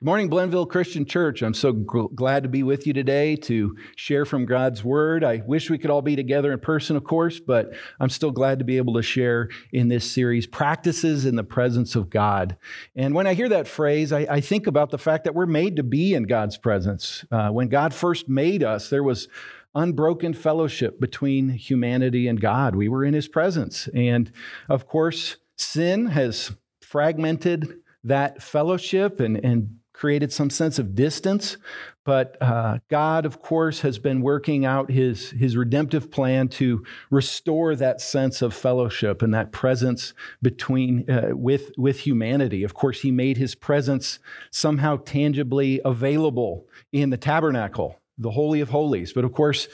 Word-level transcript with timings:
Good 0.00 0.06
morning, 0.06 0.28
Glenville 0.28 0.66
Christian 0.66 1.06
Church. 1.06 1.42
I'm 1.42 1.54
so 1.54 1.72
gl- 1.72 2.14
glad 2.14 2.44
to 2.44 2.48
be 2.48 2.62
with 2.62 2.86
you 2.86 2.92
today 2.92 3.34
to 3.34 3.76
share 3.96 4.24
from 4.24 4.46
God's 4.46 4.84
Word. 4.84 5.24
I 5.24 5.42
wish 5.44 5.70
we 5.70 5.78
could 5.78 5.90
all 5.90 6.02
be 6.02 6.14
together 6.14 6.52
in 6.52 6.60
person, 6.60 6.94
of 6.94 7.02
course, 7.02 7.40
but 7.40 7.72
I'm 7.98 8.08
still 8.08 8.30
glad 8.30 8.60
to 8.60 8.64
be 8.64 8.76
able 8.76 8.94
to 8.94 9.02
share 9.02 9.48
in 9.72 9.88
this 9.88 10.08
series, 10.08 10.46
Practices 10.46 11.26
in 11.26 11.34
the 11.34 11.42
Presence 11.42 11.96
of 11.96 12.10
God. 12.10 12.56
And 12.94 13.12
when 13.12 13.26
I 13.26 13.34
hear 13.34 13.48
that 13.48 13.66
phrase, 13.66 14.12
I, 14.12 14.20
I 14.30 14.40
think 14.40 14.68
about 14.68 14.90
the 14.90 14.98
fact 14.98 15.24
that 15.24 15.34
we're 15.34 15.46
made 15.46 15.74
to 15.74 15.82
be 15.82 16.14
in 16.14 16.28
God's 16.28 16.58
presence. 16.58 17.24
Uh, 17.32 17.48
when 17.48 17.66
God 17.66 17.92
first 17.92 18.28
made 18.28 18.62
us, 18.62 18.90
there 18.90 19.02
was 19.02 19.26
unbroken 19.74 20.32
fellowship 20.32 21.00
between 21.00 21.48
humanity 21.48 22.28
and 22.28 22.40
God. 22.40 22.76
We 22.76 22.88
were 22.88 23.04
in 23.04 23.14
His 23.14 23.26
presence. 23.26 23.88
And 23.92 24.30
of 24.68 24.86
course, 24.86 25.38
sin 25.56 26.06
has 26.06 26.52
fragmented 26.82 27.80
that 28.04 28.40
fellowship 28.40 29.18
and, 29.18 29.36
and 29.44 29.78
created 29.98 30.32
some 30.32 30.48
sense 30.48 30.78
of 30.78 30.94
distance. 30.94 31.56
But 32.04 32.40
uh, 32.40 32.78
God, 32.88 33.26
of 33.26 33.42
course, 33.42 33.80
has 33.80 33.98
been 33.98 34.22
working 34.22 34.64
out 34.64 34.92
his, 34.92 35.30
his 35.30 35.56
redemptive 35.56 36.08
plan 36.08 36.46
to 36.50 36.84
restore 37.10 37.74
that 37.74 38.00
sense 38.00 38.40
of 38.40 38.54
fellowship 38.54 39.22
and 39.22 39.34
that 39.34 39.50
presence 39.50 40.14
between 40.40 41.10
uh, 41.10 41.30
with, 41.32 41.72
with 41.76 41.98
humanity. 41.98 42.62
Of 42.62 42.74
course, 42.74 43.00
he 43.00 43.10
made 43.10 43.38
his 43.38 43.56
presence 43.56 44.20
somehow 44.52 44.98
tangibly 44.98 45.80
available 45.84 46.68
in 46.92 47.10
the 47.10 47.16
tabernacle 47.16 47.98
the 48.20 48.32
Holy 48.32 48.60
of 48.60 48.70
Holies. 48.70 49.12
But 49.12 49.24
of 49.24 49.32
course, 49.32 49.68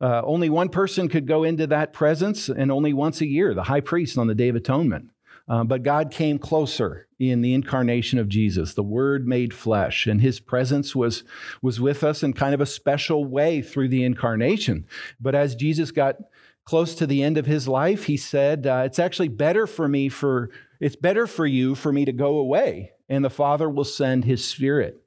uh, 0.00 0.22
only 0.24 0.48
one 0.48 0.70
person 0.70 1.08
could 1.08 1.26
go 1.26 1.44
into 1.44 1.66
that 1.66 1.92
presence, 1.92 2.48
and 2.48 2.72
only 2.72 2.94
once 2.94 3.20
a 3.20 3.26
year, 3.26 3.52
the 3.52 3.64
high 3.64 3.82
priest 3.82 4.16
on 4.16 4.26
the 4.26 4.34
Day 4.34 4.48
of 4.48 4.56
Atonement. 4.56 5.10
Uh, 5.50 5.64
but 5.64 5.82
God 5.82 6.12
came 6.12 6.38
closer 6.38 7.08
in 7.18 7.42
the 7.42 7.54
incarnation 7.54 8.20
of 8.20 8.28
Jesus, 8.28 8.74
the 8.74 8.84
Word 8.84 9.26
made 9.26 9.52
flesh, 9.52 10.06
and 10.06 10.20
His 10.20 10.38
presence 10.38 10.94
was, 10.94 11.24
was 11.60 11.80
with 11.80 12.04
us 12.04 12.22
in 12.22 12.32
kind 12.32 12.54
of 12.54 12.60
a 12.60 12.66
special 12.66 13.24
way 13.24 13.60
through 13.60 13.88
the 13.88 14.04
incarnation. 14.04 14.86
But 15.20 15.34
as 15.34 15.56
Jesus 15.56 15.90
got 15.90 16.18
close 16.64 16.94
to 16.94 17.06
the 17.06 17.24
end 17.24 17.36
of 17.36 17.46
his 17.46 17.66
life, 17.66 18.04
he 18.04 18.16
said, 18.16 18.64
uh, 18.64 18.82
"It's 18.86 19.00
actually 19.00 19.26
better 19.26 19.66
for 19.66 19.88
me 19.88 20.08
for 20.08 20.50
it's 20.78 20.94
better 20.94 21.26
for 21.26 21.44
you 21.44 21.74
for 21.74 21.92
me 21.92 22.04
to 22.04 22.12
go 22.12 22.38
away, 22.38 22.92
and 23.08 23.24
the 23.24 23.28
Father 23.28 23.68
will 23.68 23.84
send 23.84 24.24
His 24.24 24.44
Spirit." 24.44 25.02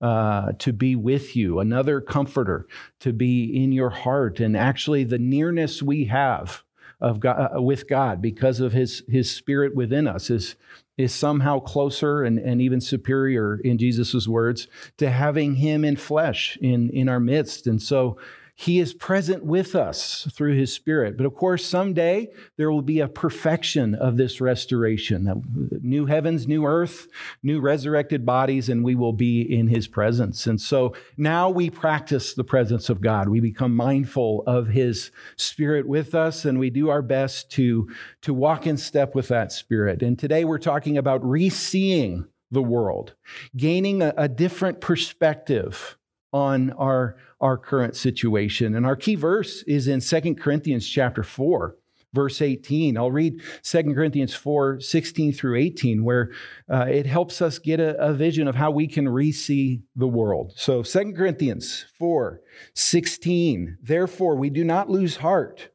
Uh, 0.00 0.52
to 0.60 0.72
be 0.72 0.94
with 0.94 1.34
you, 1.34 1.58
another 1.58 2.00
comforter 2.00 2.68
to 3.00 3.12
be 3.12 3.46
in 3.46 3.72
your 3.72 3.90
heart. 3.90 4.38
And 4.38 4.56
actually, 4.56 5.02
the 5.02 5.18
nearness 5.18 5.82
we 5.82 6.04
have 6.04 6.62
of 7.00 7.20
God, 7.20 7.50
uh, 7.56 7.62
with 7.62 7.88
God 7.88 8.20
because 8.20 8.60
of 8.60 8.72
his, 8.72 9.02
his 9.08 9.30
spirit 9.30 9.74
within 9.74 10.06
us 10.06 10.30
is, 10.30 10.56
is 10.96 11.14
somehow 11.14 11.60
closer 11.60 12.22
and, 12.24 12.38
and 12.38 12.60
even 12.60 12.80
superior, 12.80 13.60
in 13.62 13.78
Jesus' 13.78 14.26
words, 14.26 14.66
to 14.96 15.10
having 15.10 15.56
him 15.56 15.84
in 15.84 15.96
flesh 15.96 16.58
in, 16.60 16.90
in 16.90 17.08
our 17.08 17.20
midst. 17.20 17.66
And 17.66 17.80
so 17.80 18.18
he 18.60 18.80
is 18.80 18.92
present 18.92 19.44
with 19.44 19.76
us 19.76 20.26
through 20.32 20.56
His 20.56 20.72
Spirit. 20.72 21.16
But 21.16 21.26
of 21.26 21.36
course, 21.36 21.64
someday 21.64 22.26
there 22.56 22.72
will 22.72 22.82
be 22.82 22.98
a 22.98 23.06
perfection 23.06 23.94
of 23.94 24.16
this 24.16 24.40
restoration 24.40 25.70
new 25.80 26.06
heavens, 26.06 26.48
new 26.48 26.66
earth, 26.66 27.06
new 27.44 27.60
resurrected 27.60 28.26
bodies, 28.26 28.68
and 28.68 28.82
we 28.82 28.96
will 28.96 29.12
be 29.12 29.42
in 29.42 29.68
His 29.68 29.86
presence. 29.86 30.48
And 30.48 30.60
so 30.60 30.94
now 31.16 31.48
we 31.48 31.70
practice 31.70 32.34
the 32.34 32.42
presence 32.42 32.88
of 32.88 33.00
God. 33.00 33.28
We 33.28 33.38
become 33.38 33.76
mindful 33.76 34.42
of 34.44 34.66
His 34.66 35.12
Spirit 35.36 35.86
with 35.86 36.16
us, 36.16 36.44
and 36.44 36.58
we 36.58 36.68
do 36.68 36.88
our 36.88 37.02
best 37.02 37.52
to, 37.52 37.88
to 38.22 38.34
walk 38.34 38.66
in 38.66 38.76
step 38.76 39.14
with 39.14 39.28
that 39.28 39.52
Spirit. 39.52 40.02
And 40.02 40.18
today 40.18 40.44
we're 40.44 40.58
talking 40.58 40.98
about 40.98 41.24
re 41.24 41.48
seeing 41.48 42.26
the 42.50 42.62
world, 42.62 43.14
gaining 43.56 44.02
a, 44.02 44.12
a 44.16 44.28
different 44.28 44.80
perspective 44.80 45.97
on 46.32 46.72
our, 46.72 47.16
our 47.40 47.56
current 47.56 47.96
situation. 47.96 48.74
And 48.74 48.84
our 48.84 48.96
key 48.96 49.14
verse 49.14 49.62
is 49.66 49.88
in 49.88 50.00
Second 50.00 50.40
Corinthians 50.40 50.86
chapter 50.86 51.22
4, 51.22 51.76
verse 52.12 52.42
18. 52.42 52.96
I'll 52.96 53.10
read 53.10 53.40
Second 53.62 53.94
Corinthians 53.94 54.34
4, 54.34 54.80
16 54.80 55.32
through 55.32 55.56
18, 55.58 56.04
where 56.04 56.30
uh, 56.70 56.86
it 56.88 57.06
helps 57.06 57.40
us 57.40 57.58
get 57.58 57.80
a, 57.80 57.96
a 57.98 58.12
vision 58.12 58.48
of 58.48 58.54
how 58.54 58.70
we 58.70 58.86
can 58.86 59.08
re-see 59.08 59.82
the 59.96 60.08
world. 60.08 60.52
So 60.56 60.82
Second 60.82 61.16
Corinthians 61.16 61.86
4, 61.98 62.40
16. 62.74 63.78
Therefore, 63.82 64.36
we 64.36 64.50
do 64.50 64.64
not 64.64 64.90
lose 64.90 65.16
heart. 65.16 65.70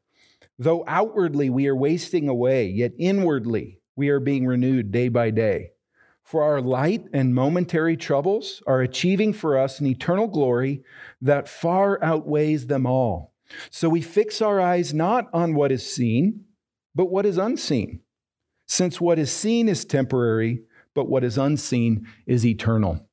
Though 0.58 0.84
outwardly 0.86 1.50
we 1.50 1.66
are 1.66 1.76
wasting 1.76 2.28
away, 2.28 2.66
yet 2.68 2.92
inwardly 2.96 3.80
we 3.96 4.08
are 4.08 4.20
being 4.20 4.46
renewed 4.46 4.92
day 4.92 5.08
by 5.08 5.30
day. 5.30 5.70
For 6.34 6.42
our 6.42 6.60
light 6.60 7.06
and 7.12 7.32
momentary 7.32 7.96
troubles 7.96 8.60
are 8.66 8.80
achieving 8.80 9.32
for 9.32 9.56
us 9.56 9.78
an 9.78 9.86
eternal 9.86 10.26
glory 10.26 10.82
that 11.22 11.48
far 11.48 12.02
outweighs 12.02 12.66
them 12.66 12.86
all. 12.86 13.32
So 13.70 13.88
we 13.88 14.00
fix 14.00 14.42
our 14.42 14.60
eyes 14.60 14.92
not 14.92 15.28
on 15.32 15.54
what 15.54 15.70
is 15.70 15.88
seen, 15.88 16.46
but 16.92 17.04
what 17.04 17.24
is 17.24 17.38
unseen. 17.38 18.00
Since 18.66 19.00
what 19.00 19.20
is 19.20 19.30
seen 19.30 19.68
is 19.68 19.84
temporary, 19.84 20.64
but 20.92 21.08
what 21.08 21.22
is 21.22 21.38
unseen 21.38 22.04
is 22.26 22.44
eternal. 22.44 23.08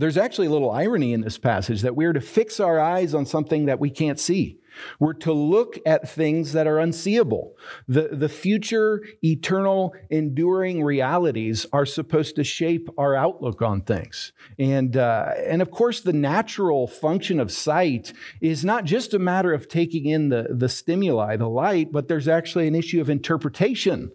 There's 0.00 0.16
actually 0.16 0.46
a 0.46 0.50
little 0.50 0.70
irony 0.70 1.12
in 1.12 1.20
this 1.20 1.36
passage 1.36 1.82
that 1.82 1.94
we're 1.94 2.14
to 2.14 2.22
fix 2.22 2.58
our 2.58 2.80
eyes 2.80 3.12
on 3.12 3.26
something 3.26 3.66
that 3.66 3.78
we 3.78 3.90
can't 3.90 4.18
see. 4.18 4.58
We're 4.98 5.12
to 5.14 5.32
look 5.34 5.78
at 5.84 6.08
things 6.08 6.54
that 6.54 6.66
are 6.66 6.78
unseeable. 6.78 7.54
The, 7.86 8.08
the 8.10 8.30
future, 8.30 9.02
eternal, 9.22 9.94
enduring 10.08 10.82
realities 10.82 11.66
are 11.70 11.84
supposed 11.84 12.36
to 12.36 12.44
shape 12.44 12.88
our 12.96 13.14
outlook 13.14 13.60
on 13.60 13.82
things. 13.82 14.32
And, 14.58 14.96
uh, 14.96 15.34
and 15.36 15.60
of 15.60 15.70
course, 15.70 16.00
the 16.00 16.14
natural 16.14 16.86
function 16.86 17.38
of 17.38 17.52
sight 17.52 18.14
is 18.40 18.64
not 18.64 18.84
just 18.84 19.12
a 19.12 19.18
matter 19.18 19.52
of 19.52 19.68
taking 19.68 20.06
in 20.06 20.30
the, 20.30 20.46
the 20.48 20.70
stimuli, 20.70 21.36
the 21.36 21.48
light, 21.48 21.92
but 21.92 22.08
there's 22.08 22.28
actually 22.28 22.66
an 22.66 22.74
issue 22.74 23.02
of 23.02 23.10
interpretation 23.10 24.12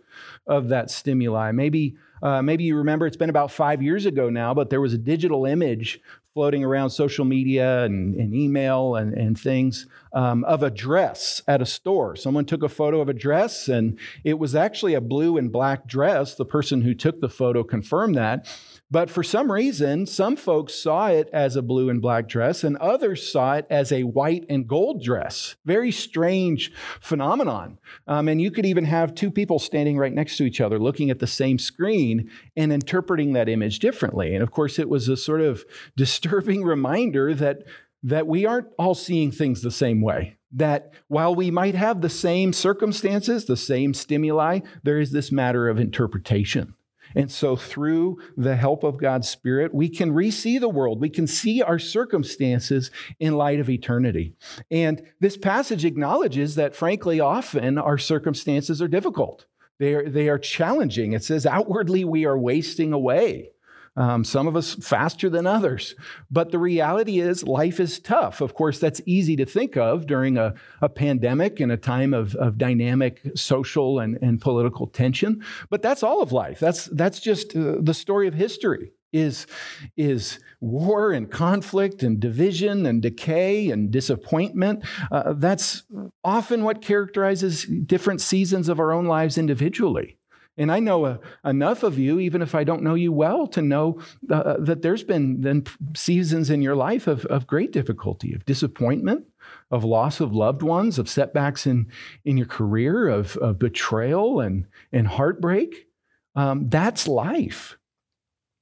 of 0.47 0.69
that 0.69 0.89
stimuli. 0.89 1.51
Maybe 1.51 1.95
uh, 2.25 2.41
maybe 2.41 2.63
you 2.63 2.75
remember 2.75 3.05
it's 3.05 3.15
been 3.15 3.29
about 3.29 3.51
five 3.51 3.83
years 3.83 4.07
ago 4.07 4.31
now, 4.31 4.51
but 4.51 4.71
there 4.71 4.81
was 4.81 4.93
a 4.93 4.97
digital 4.97 5.45
image 5.45 6.01
floating 6.35 6.65
around 6.65 6.89
social 6.89 7.23
media 7.23 7.85
and, 7.85 8.13
and 8.15 8.35
email 8.35 8.97
and, 8.97 9.13
and 9.13 9.39
things 9.39 9.87
um, 10.11 10.43
of 10.43 10.63
a 10.63 10.69
dress 10.69 11.41
at 11.47 11.61
a 11.61 11.65
store. 11.65 12.17
Someone 12.17 12.43
took 12.43 12.61
a 12.61 12.67
photo 12.67 12.99
of 12.99 13.07
a 13.07 13.13
dress, 13.13 13.69
and 13.69 13.97
it 14.25 14.37
was 14.37 14.53
actually 14.53 14.95
a 14.95 15.01
blue 15.01 15.37
and 15.37 15.49
black 15.49 15.87
dress. 15.87 16.35
The 16.35 16.43
person 16.43 16.81
who 16.81 16.93
took 16.93 17.21
the 17.21 17.29
photo 17.29 17.63
confirmed 17.63 18.15
that. 18.15 18.47
But 18.91 19.09
for 19.09 19.23
some 19.23 19.51
reason, 19.51 20.05
some 20.05 20.35
folks 20.35 20.75
saw 20.75 21.07
it 21.07 21.29
as 21.33 21.55
a 21.55 21.61
blue 21.61 21.89
and 21.89 22.01
black 22.01 22.27
dress, 22.27 22.63
and 22.63 22.77
others 22.77 23.29
saw 23.29 23.55
it 23.55 23.65
as 23.69 23.91
a 23.91 24.03
white 24.03 24.45
and 24.47 24.67
gold 24.67 25.01
dress. 25.01 25.55
Very 25.65 25.91
strange 25.91 26.71
phenomenon. 27.01 27.79
Um, 28.07 28.27
and 28.27 28.41
you 28.41 28.51
could 28.51 28.65
even 28.65 28.85
have 28.85 29.15
two 29.15 29.31
people 29.31 29.57
standing 29.57 29.97
right 29.97 30.13
next 30.13 30.37
to 30.37 30.43
each 30.43 30.61
other 30.61 30.79
looking 30.79 31.09
at 31.09 31.19
the 31.19 31.27
same 31.27 31.57
screen 31.57 32.29
and 32.55 32.71
interpreting 32.71 33.33
that 33.33 33.49
image 33.49 33.79
differently. 33.79 34.33
And 34.33 34.43
of 34.43 34.51
course, 34.51 34.77
it 34.77 34.87
was 34.87 35.09
a 35.09 35.17
sort 35.17 35.41
of 35.41 35.65
disturbing 35.95 36.24
reminder 36.27 37.33
that, 37.33 37.63
that 38.03 38.27
we 38.27 38.45
aren't 38.45 38.67
all 38.77 38.95
seeing 38.95 39.31
things 39.31 39.61
the 39.61 39.71
same 39.71 40.01
way 40.01 40.37
that 40.55 40.93
while 41.09 41.35
we 41.35 41.51
might 41.51 41.75
have 41.75 42.01
the 42.01 42.09
same 42.09 42.53
circumstances, 42.53 43.45
the 43.45 43.57
same 43.57 43.93
stimuli, 43.93 44.61
there 44.83 44.99
is 44.99 45.11
this 45.11 45.31
matter 45.31 45.67
of 45.67 45.79
interpretation. 45.79 46.73
And 47.13 47.31
so, 47.31 47.55
through 47.55 48.17
the 48.35 48.55
help 48.55 48.83
of 48.83 48.97
God's 48.97 49.29
Spirit, 49.29 49.73
we 49.73 49.87
can 49.87 50.11
re 50.11 50.31
see 50.31 50.57
the 50.57 50.69
world. 50.69 50.99
We 50.99 51.09
can 51.09 51.27
see 51.27 51.61
our 51.61 51.79
circumstances 51.79 52.91
in 53.19 53.37
light 53.37 53.59
of 53.59 53.69
eternity. 53.69 54.35
And 54.69 55.01
this 55.21 55.37
passage 55.37 55.85
acknowledges 55.85 56.55
that, 56.55 56.75
frankly, 56.75 57.19
often 57.21 57.77
our 57.77 57.97
circumstances 57.97 58.81
are 58.81 58.87
difficult. 58.89 59.45
They 59.79 59.93
are, 59.93 60.09
they 60.09 60.29
are 60.29 60.39
challenging. 60.39 61.13
It 61.13 61.23
says, 61.23 61.45
outwardly, 61.45 62.03
we 62.03 62.25
are 62.25 62.37
wasting 62.37 62.91
away. 62.91 63.51
Um, 63.97 64.25
some 64.25 64.45
of 64.45 64.55
us 64.57 64.75
faster 64.75 65.29
than 65.29 65.47
others. 65.47 65.95
But 66.29 66.51
the 66.51 66.59
reality 66.59 67.19
is, 67.19 67.43
life 67.43 67.79
is 67.79 67.99
tough. 67.99 68.41
Of 68.41 68.53
course, 68.53 68.77
that's 68.77 68.99
easy 69.05 69.37
to 69.37 69.45
think 69.45 69.77
of 69.77 70.05
during 70.05 70.37
a, 70.37 70.53
a 70.81 70.89
pandemic 70.89 71.61
and 71.61 71.71
a 71.71 71.77
time 71.77 72.13
of, 72.13 72.35
of 72.35 72.57
dynamic 72.57 73.21
social 73.35 73.99
and, 73.99 74.17
and 74.21 74.41
political 74.41 74.87
tension. 74.87 75.41
But 75.69 75.81
that's 75.81 76.03
all 76.03 76.21
of 76.21 76.33
life. 76.33 76.59
That's, 76.59 76.85
that's 76.87 77.19
just 77.21 77.55
uh, 77.55 77.75
the 77.79 77.93
story 77.93 78.27
of 78.27 78.33
history. 78.33 78.91
Is, 79.13 79.47
is 79.95 80.39
war 80.59 81.13
and 81.13 81.31
conflict 81.31 82.03
and 82.03 82.19
division 82.19 82.85
and 82.85 83.01
decay 83.01 83.69
and 83.69 83.89
disappointment. 83.89 84.83
Uh, 85.09 85.31
that's 85.37 85.83
often 86.21 86.65
what 86.65 86.81
characterizes 86.81 87.63
different 87.63 88.19
seasons 88.19 88.67
of 88.67 88.77
our 88.77 88.91
own 88.91 89.05
lives 89.05 89.37
individually. 89.37 90.17
And 90.57 90.71
I 90.71 90.79
know 90.79 91.05
uh, 91.05 91.17
enough 91.43 91.83
of 91.83 91.99
you, 91.99 92.19
even 92.19 92.41
if 92.41 92.55
I 92.55 92.63
don't 92.63 92.83
know 92.83 92.95
you 92.95 93.11
well, 93.11 93.45
to 93.47 93.61
know 93.61 93.99
uh, 94.29 94.35
uh, 94.35 94.57
that 94.59 94.81
there's 94.81 95.03
been 95.03 95.41
then 95.41 95.65
seasons 95.95 96.49
in 96.49 96.61
your 96.61 96.75
life 96.75 97.07
of, 97.07 97.25
of 97.25 97.45
great 97.45 97.71
difficulty, 97.71 98.33
of 98.33 98.45
disappointment, 98.45 99.25
of 99.69 99.83
loss 99.83 100.21
of 100.21 100.33
loved 100.33 100.63
ones, 100.63 100.97
of 100.97 101.09
setbacks 101.09 101.67
in, 101.67 101.87
in 102.23 102.37
your 102.37 102.47
career, 102.47 103.09
of, 103.09 103.35
of 103.37 103.59
betrayal 103.59 104.39
and, 104.39 104.65
and 104.93 105.07
heartbreak. 105.07 105.87
Um, 106.35 106.69
that's 106.69 107.07
life. 107.07 107.77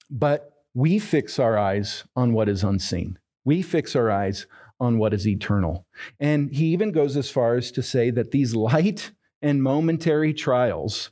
But 0.10 0.52
we 0.74 0.98
fix 0.98 1.38
our 1.38 1.58
eyes 1.58 2.04
on 2.16 2.34
what 2.34 2.50
is 2.50 2.64
unseen. 2.64 3.20
We 3.46 3.62
fix 3.62 3.96
our 3.96 4.10
eyes 4.10 4.48
on 4.80 4.98
what 4.98 5.14
is 5.14 5.28
eternal. 5.28 5.86
And 6.20 6.52
he 6.52 6.66
even 6.68 6.92
goes 6.92 7.16
as 7.18 7.30
far 7.30 7.56
as 7.56 7.72
to 7.72 7.84
say 7.84 8.10
that 8.12 8.32
these 8.32 8.56
light 8.56 9.12
and 9.42 9.62
momentary 9.62 10.34
trials 10.34 11.12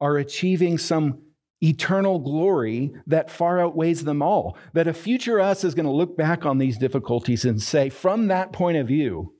are 0.00 0.16
achieving 0.16 0.78
some 0.78 1.22
eternal 1.62 2.18
glory 2.20 2.92
that 3.06 3.30
far 3.30 3.60
outweighs 3.60 4.04
them 4.04 4.22
all. 4.22 4.56
That 4.74 4.86
a 4.86 4.94
future 4.94 5.40
us 5.40 5.64
is 5.64 5.74
going 5.74 5.86
to 5.86 5.92
look 5.92 6.16
back 6.16 6.46
on 6.46 6.58
these 6.58 6.78
difficulties 6.78 7.44
and 7.44 7.60
say, 7.60 7.90
from 7.90 8.28
that 8.28 8.52
point 8.52 8.76
of 8.76 8.86
view, 8.86 9.34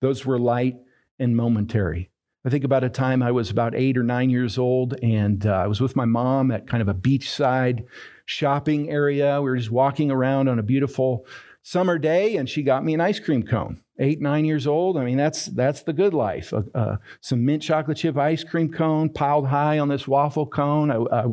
those 0.00 0.24
were 0.24 0.38
light 0.38 0.76
and 1.18 1.36
momentary. 1.36 2.10
I 2.44 2.48
think 2.48 2.62
about 2.62 2.84
a 2.84 2.88
time 2.88 3.24
I 3.24 3.32
was 3.32 3.50
about 3.50 3.74
eight 3.74 3.98
or 3.98 4.04
nine 4.04 4.30
years 4.30 4.56
old, 4.56 4.94
and 5.02 5.44
uh, 5.44 5.52
I 5.52 5.66
was 5.66 5.80
with 5.80 5.96
my 5.96 6.04
mom 6.04 6.52
at 6.52 6.68
kind 6.68 6.80
of 6.80 6.88
a 6.88 6.94
beachside 6.94 7.84
shopping 8.24 8.88
area. 8.88 9.42
We 9.42 9.50
were 9.50 9.56
just 9.56 9.72
walking 9.72 10.12
around 10.12 10.48
on 10.48 10.60
a 10.60 10.62
beautiful 10.62 11.26
summer 11.66 11.98
day, 11.98 12.36
and 12.36 12.48
she 12.48 12.62
got 12.62 12.84
me 12.84 12.94
an 12.94 13.00
ice 13.00 13.18
cream 13.18 13.42
cone. 13.42 13.82
Eight, 13.98 14.20
nine 14.20 14.44
years 14.44 14.68
old. 14.68 14.96
I 14.96 15.04
mean, 15.04 15.16
that's 15.16 15.46
that's 15.46 15.82
the 15.82 15.92
good 15.92 16.14
life. 16.14 16.52
Uh, 16.52 16.62
uh, 16.74 16.96
some 17.20 17.44
mint 17.44 17.62
chocolate 17.62 17.96
chip 17.96 18.16
ice 18.16 18.44
cream 18.44 18.70
cone 18.70 19.08
piled 19.08 19.48
high 19.48 19.78
on 19.80 19.88
this 19.88 20.06
waffle 20.06 20.46
cone. 20.46 20.90
I, 20.92 20.98
I, 21.10 21.24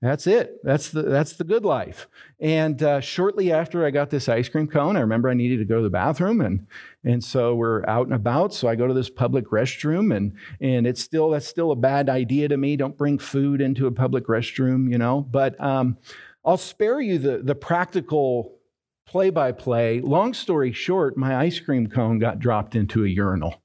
that's 0.00 0.26
it. 0.26 0.62
That's 0.62 0.90
the 0.90 1.02
that's 1.02 1.32
the 1.32 1.44
good 1.44 1.64
life. 1.64 2.06
And 2.38 2.80
uh, 2.80 3.00
shortly 3.00 3.50
after 3.50 3.84
I 3.84 3.90
got 3.90 4.10
this 4.10 4.28
ice 4.28 4.48
cream 4.48 4.68
cone, 4.68 4.96
I 4.96 5.00
remember 5.00 5.30
I 5.30 5.34
needed 5.34 5.58
to 5.58 5.64
go 5.64 5.78
to 5.78 5.82
the 5.82 5.90
bathroom, 5.90 6.42
and 6.42 6.66
and 7.02 7.24
so 7.24 7.56
we're 7.56 7.84
out 7.88 8.06
and 8.06 8.14
about. 8.14 8.54
So 8.54 8.68
I 8.68 8.76
go 8.76 8.86
to 8.86 8.94
this 8.94 9.10
public 9.10 9.48
restroom, 9.48 10.14
and 10.14 10.34
and 10.60 10.86
it's 10.86 11.02
still 11.02 11.30
that's 11.30 11.48
still 11.48 11.72
a 11.72 11.76
bad 11.76 12.08
idea 12.08 12.46
to 12.48 12.56
me. 12.56 12.76
Don't 12.76 12.96
bring 12.96 13.18
food 13.18 13.60
into 13.60 13.88
a 13.88 13.90
public 13.90 14.28
restroom, 14.28 14.92
you 14.92 14.98
know. 14.98 15.22
But 15.22 15.58
um, 15.60 15.96
I'll 16.44 16.56
spare 16.56 17.00
you 17.00 17.18
the 17.18 17.38
the 17.38 17.56
practical 17.56 18.58
play 19.06 19.30
by 19.30 19.52
play. 19.52 20.00
Long 20.00 20.34
story 20.34 20.72
short, 20.72 21.16
my 21.16 21.36
ice 21.36 21.60
cream 21.60 21.88
cone 21.88 22.18
got 22.18 22.38
dropped 22.38 22.74
into 22.74 23.04
a 23.04 23.08
urinal. 23.08 23.62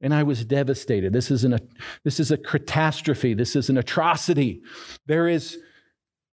And 0.00 0.12
I 0.12 0.22
was 0.22 0.44
devastated. 0.44 1.12
This 1.12 1.30
is, 1.30 1.44
an, 1.44 1.58
this 2.04 2.20
is 2.20 2.30
a 2.30 2.36
catastrophe. 2.36 3.32
This 3.34 3.56
is 3.56 3.70
an 3.70 3.78
atrocity. 3.78 4.62
There 5.06 5.26
is, 5.26 5.58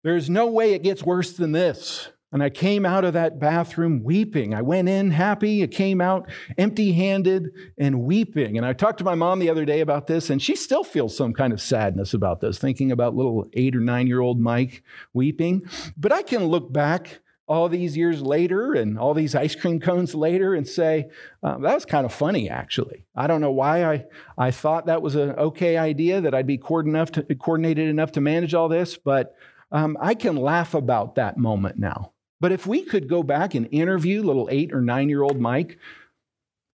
there 0.05 0.17
is 0.17 0.31
no 0.31 0.47
way 0.47 0.75
it 0.75 0.85
gets 0.85 1.03
worse 1.03 1.33
than 1.33 1.53
this. 1.53 2.09
And 2.31 2.43
I 2.43 2.51
came 2.51 2.85
out 2.85 3.05
of 3.05 3.15
that 3.15 3.41
bathroom 3.41 4.05
weeping. 4.05 4.53
I 4.53 4.61
went 4.61 4.89
in 4.89 5.11
happy. 5.11 5.63
I 5.63 5.67
came 5.67 6.01
out 6.01 6.29
empty 6.59 6.93
handed 6.93 7.51
and 7.79 8.03
weeping. 8.03 8.59
And 8.59 8.67
I 8.67 8.75
talked 8.75 8.99
to 8.99 9.05
my 9.05 9.15
mom 9.15 9.39
the 9.39 9.49
other 9.49 9.65
day 9.65 9.81
about 9.81 10.07
this, 10.07 10.29
and 10.29 10.41
she 10.41 10.55
still 10.55 10.85
feels 10.85 11.17
some 11.17 11.33
kind 11.33 11.55
of 11.55 11.61
sadness 11.61 12.13
about 12.13 12.41
this, 12.41 12.59
thinking 12.59 12.93
about 12.93 13.17
little 13.17 13.49
eight 13.55 13.75
or 13.75 13.81
nine 13.81 14.07
year 14.07 14.21
old 14.21 14.39
Mike 14.39 14.83
weeping. 15.15 15.63
But 15.97 16.13
I 16.13 16.23
can 16.23 16.45
look 16.45 16.71
back 16.71 17.21
all 17.49 17.69
these 17.69 17.97
years 17.97 18.21
later 18.21 18.75
and 18.75 18.99
all 18.99 19.15
these 19.15 19.35
ice 19.35 19.55
cream 19.55 19.81
cones 19.81 20.15
later 20.15 20.55
and 20.55 20.69
say, 20.69 21.09
uh, 21.43 21.57
that 21.59 21.75
was 21.75 21.87
kind 21.87 22.05
of 22.05 22.13
funny, 22.13 22.51
actually. 22.51 23.05
I 23.17 23.27
don't 23.27 23.41
know 23.41 23.51
why 23.51 23.85
I, 23.85 24.05
I 24.37 24.51
thought 24.51 24.87
that 24.87 25.03
was 25.03 25.15
an 25.15 25.31
okay 25.31 25.79
idea, 25.79 26.21
that 26.21 26.35
I'd 26.35 26.47
be 26.47 26.61
enough 26.71 27.13
to, 27.13 27.23
coordinated 27.35 27.89
enough 27.89 28.13
to 28.13 28.21
manage 28.21 28.55
all 28.55 28.69
this, 28.69 28.99
but 28.99 29.35
um, 29.73 29.97
I 30.01 30.15
can 30.15 30.37
laugh 30.37 30.75
about 30.75 31.15
that 31.15 31.39
moment 31.39 31.79
now. 31.79 32.13
But 32.41 32.53
if 32.53 32.67
we 32.67 32.83
could 32.83 33.09
go 33.09 33.23
back 33.23 33.55
and 33.55 33.69
interview 33.73 34.23
little 34.23 34.49
eight 34.51 34.73
or 34.73 34.81
nine 34.81 35.09
year 35.09 35.23
old 35.23 35.41
Mike, 35.41 35.79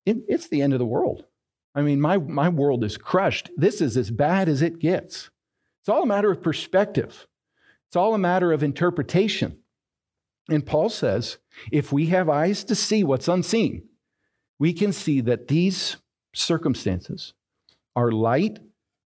it, 0.06 0.18
it's 0.27 0.47
the 0.47 0.62
end 0.62 0.73
of 0.73 0.79
the 0.79 0.85
world. 0.85 1.25
I 1.75 1.81
mean, 1.81 2.01
my, 2.01 2.18
my 2.18 2.50
world 2.50 2.83
is 2.83 2.97
crushed. 2.97 3.50
This 3.56 3.81
is 3.81 3.95
as 3.97 4.09
bad 4.09 4.50
as 4.50 4.62
it 4.62 4.79
gets. 4.79 5.29
It's 5.81 5.89
all 5.89 6.03
a 6.03 6.07
matter 6.07 6.31
of 6.31 6.41
perspective, 6.41 7.27
it's 7.89 7.95
all 7.95 8.13
a 8.13 8.19
matter 8.19 8.53
of 8.53 8.63
interpretation. 8.63 9.57
And 10.51 10.65
Paul 10.65 10.89
says 10.89 11.38
if 11.71 11.92
we 11.92 12.07
have 12.07 12.30
eyes 12.30 12.63
to 12.65 12.75
see 12.75 13.03
what's 13.03 13.30
unseen, 13.30 13.83
we 14.59 14.74
can 14.74 14.92
see 14.92 15.21
that 15.21 15.48
these 15.48 15.95
circumstances 16.33 17.33
are 17.95 18.12
light 18.12 18.59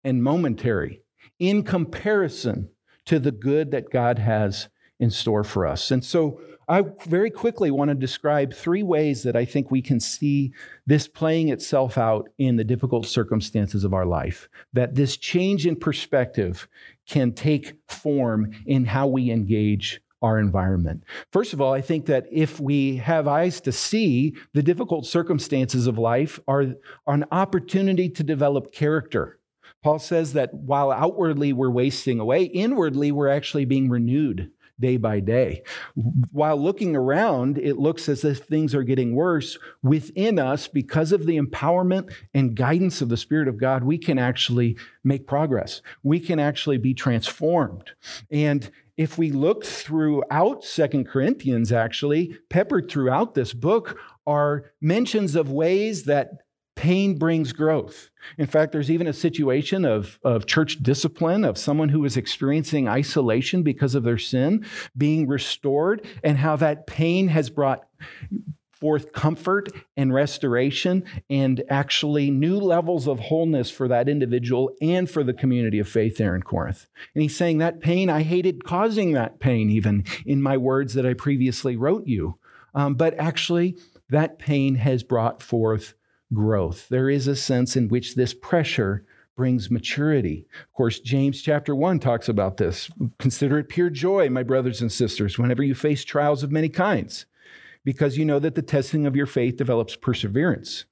and 0.03 0.23
momentary 0.23 1.01
in 1.39 1.63
comparison 1.63 2.69
to 3.05 3.19
the 3.19 3.31
good 3.31 3.71
that 3.71 3.89
God 3.89 4.19
has 4.19 4.69
in 4.99 5.09
store 5.09 5.43
for 5.43 5.65
us. 5.65 5.89
And 5.89 6.05
so 6.05 6.39
I 6.67 6.83
very 7.07 7.31
quickly 7.31 7.71
want 7.71 7.89
to 7.89 7.95
describe 7.95 8.53
three 8.53 8.83
ways 8.83 9.23
that 9.23 9.35
I 9.35 9.44
think 9.44 9.71
we 9.71 9.81
can 9.81 9.99
see 9.99 10.53
this 10.85 11.07
playing 11.07 11.49
itself 11.49 11.97
out 11.97 12.29
in 12.37 12.55
the 12.55 12.63
difficult 12.63 13.07
circumstances 13.07 13.83
of 13.83 13.94
our 13.94 14.05
life. 14.05 14.47
That 14.73 14.94
this 14.94 15.17
change 15.17 15.65
in 15.65 15.75
perspective 15.75 16.67
can 17.07 17.33
take 17.33 17.73
form 17.87 18.51
in 18.67 18.85
how 18.85 19.07
we 19.07 19.31
engage 19.31 20.01
our 20.21 20.39
environment. 20.39 21.03
First 21.31 21.53
of 21.53 21.62
all, 21.62 21.73
I 21.73 21.81
think 21.81 22.06
that 22.06 22.27
if 22.31 22.59
we 22.59 22.97
have 22.97 23.27
eyes 23.27 23.59
to 23.62 23.71
see, 23.71 24.35
the 24.53 24.63
difficult 24.63 25.06
circumstances 25.06 25.88
of 25.88 25.97
life 25.97 26.39
are, 26.47 26.75
are 27.07 27.15
an 27.15 27.25
opportunity 27.31 28.09
to 28.09 28.23
develop 28.23 28.71
character. 28.71 29.39
Paul 29.83 30.00
says 30.00 30.33
that 30.33 30.53
while 30.53 30.91
outwardly 30.91 31.53
we're 31.53 31.71
wasting 31.71 32.19
away, 32.19 32.44
inwardly 32.44 33.12
we're 33.12 33.29
actually 33.29 33.65
being 33.65 33.89
renewed 33.89 34.51
day 34.79 34.97
by 34.97 35.19
day. 35.19 35.63
While 36.31 36.62
looking 36.62 36.95
around, 36.95 37.57
it 37.57 37.77
looks 37.77 38.09
as 38.09 38.25
if 38.25 38.39
things 38.39 38.75
are 38.75 38.83
getting 38.83 39.15
worse. 39.15 39.57
Within 39.81 40.39
us, 40.39 40.68
because 40.68 41.12
of 41.12 41.25
the 41.25 41.39
empowerment 41.39 42.12
and 42.33 42.56
guidance 42.56 43.01
of 43.01 43.09
the 43.09 43.18
Spirit 43.18 43.47
of 43.47 43.59
God, 43.59 43.83
we 43.83 43.97
can 43.97 44.19
actually 44.19 44.77
make 45.03 45.27
progress. 45.27 45.81
We 46.03 46.19
can 46.19 46.39
actually 46.39 46.79
be 46.79 46.94
transformed. 46.94 47.91
And 48.29 48.69
if 49.01 49.18
we 49.18 49.31
look 49.31 49.65
throughout 49.65 50.63
Second 50.63 51.07
Corinthians, 51.07 51.71
actually, 51.71 52.38
peppered 52.51 52.88
throughout 52.88 53.33
this 53.33 53.51
book 53.51 53.98
are 54.27 54.65
mentions 54.80 55.36
of 55.36 55.51
ways 55.51 56.03
that 56.03 56.30
pain 56.75 57.18
brings 57.18 57.51
growth. 57.51 58.12
In 58.38 58.45
fact, 58.45 58.71
there's 58.71 58.92
even 58.92 59.07
a 59.07 59.13
situation 59.13 59.86
of, 59.86 60.19
of 60.24 60.45
church 60.45 60.83
discipline, 60.83 61.44
of 61.44 61.57
someone 61.57 61.89
who 61.89 62.06
is 62.06 62.15
experiencing 62.15 62.88
isolation 62.88 63.63
because 63.63 63.95
of 63.95 64.03
their 64.03 64.19
sin, 64.19 64.68
being 64.95 65.27
restored, 65.27 66.06
and 66.24 66.38
how 66.38 66.56
that 66.57 66.86
pain 66.86 67.27
has 67.30 67.50
brought 67.50 67.81
forth 68.81 69.13
comfort 69.13 69.69
and 69.95 70.12
restoration 70.12 71.06
and 71.30 71.63
actually 71.69 72.31
new 72.31 72.57
levels 72.57 73.07
of 73.07 73.19
wholeness 73.19 73.69
for 73.69 73.88
that 73.88 74.10
individual 74.10 74.72
and 74.81 75.10
for 75.10 75.24
the 75.24 75.33
community 75.33 75.78
of 75.78 75.88
faith 75.88 76.18
there 76.18 76.36
in 76.36 76.42
Corinth. 76.42 76.88
And 77.13 77.22
he's 77.22 77.38
saying 77.38 77.60
that 77.60 77.80
pain, 77.80 78.10
I 78.10 78.24
hated 78.24 78.66
causing 78.66 79.13
that 79.13 79.39
pain 79.39 79.69
even 79.69 80.04
in 80.25 80.42
my 80.42 80.57
words 80.57 80.95
that 80.95 81.06
I 81.06 81.13
previously 81.13 81.78
wrote 81.78 82.07
you. 82.07 82.39
Um, 82.74 82.95
but 82.95 83.13
actually, 83.19 83.78
that 84.09 84.40
pain 84.40 84.76
has 84.76 85.04
brought 85.04 85.44
forth 85.44 85.94
growth. 86.33 86.90
There 86.90 87.09
is 87.09 87.28
a 87.28 87.35
sense 87.35 87.76
in 87.76 87.88
which 87.88 88.16
this 88.16 88.33
pressure 88.33 89.06
brings 89.38 89.69
maturity. 89.69 90.47
Of 90.64 90.73
course, 90.73 91.00
James 91.00 91.42
chapter 91.42 91.76
1 91.76 92.00
talks 92.00 92.28
about 92.28 92.57
this. 92.57 92.90
Consider 93.19 93.59
it 93.59 93.69
pure 93.69 93.90
joy, 93.90 94.30
my 94.30 94.44
brothers 94.44 94.81
and 94.81 94.92
sisters, 94.92 95.38
whenever 95.38 95.64
you 95.64 95.76
face 95.76 96.04
trials 96.04 96.44
of 96.44 96.52
many 96.52 96.69
kinds 96.69 97.26
because 97.83 98.18
you 98.18 98.26
know 98.26 98.40
that 98.40 98.56
the 98.56 98.61
testing 98.61 99.06
of 99.06 99.16
your 99.16 99.26
faith 99.26 99.57
develops 99.57 99.95
perseverance. 99.95 100.85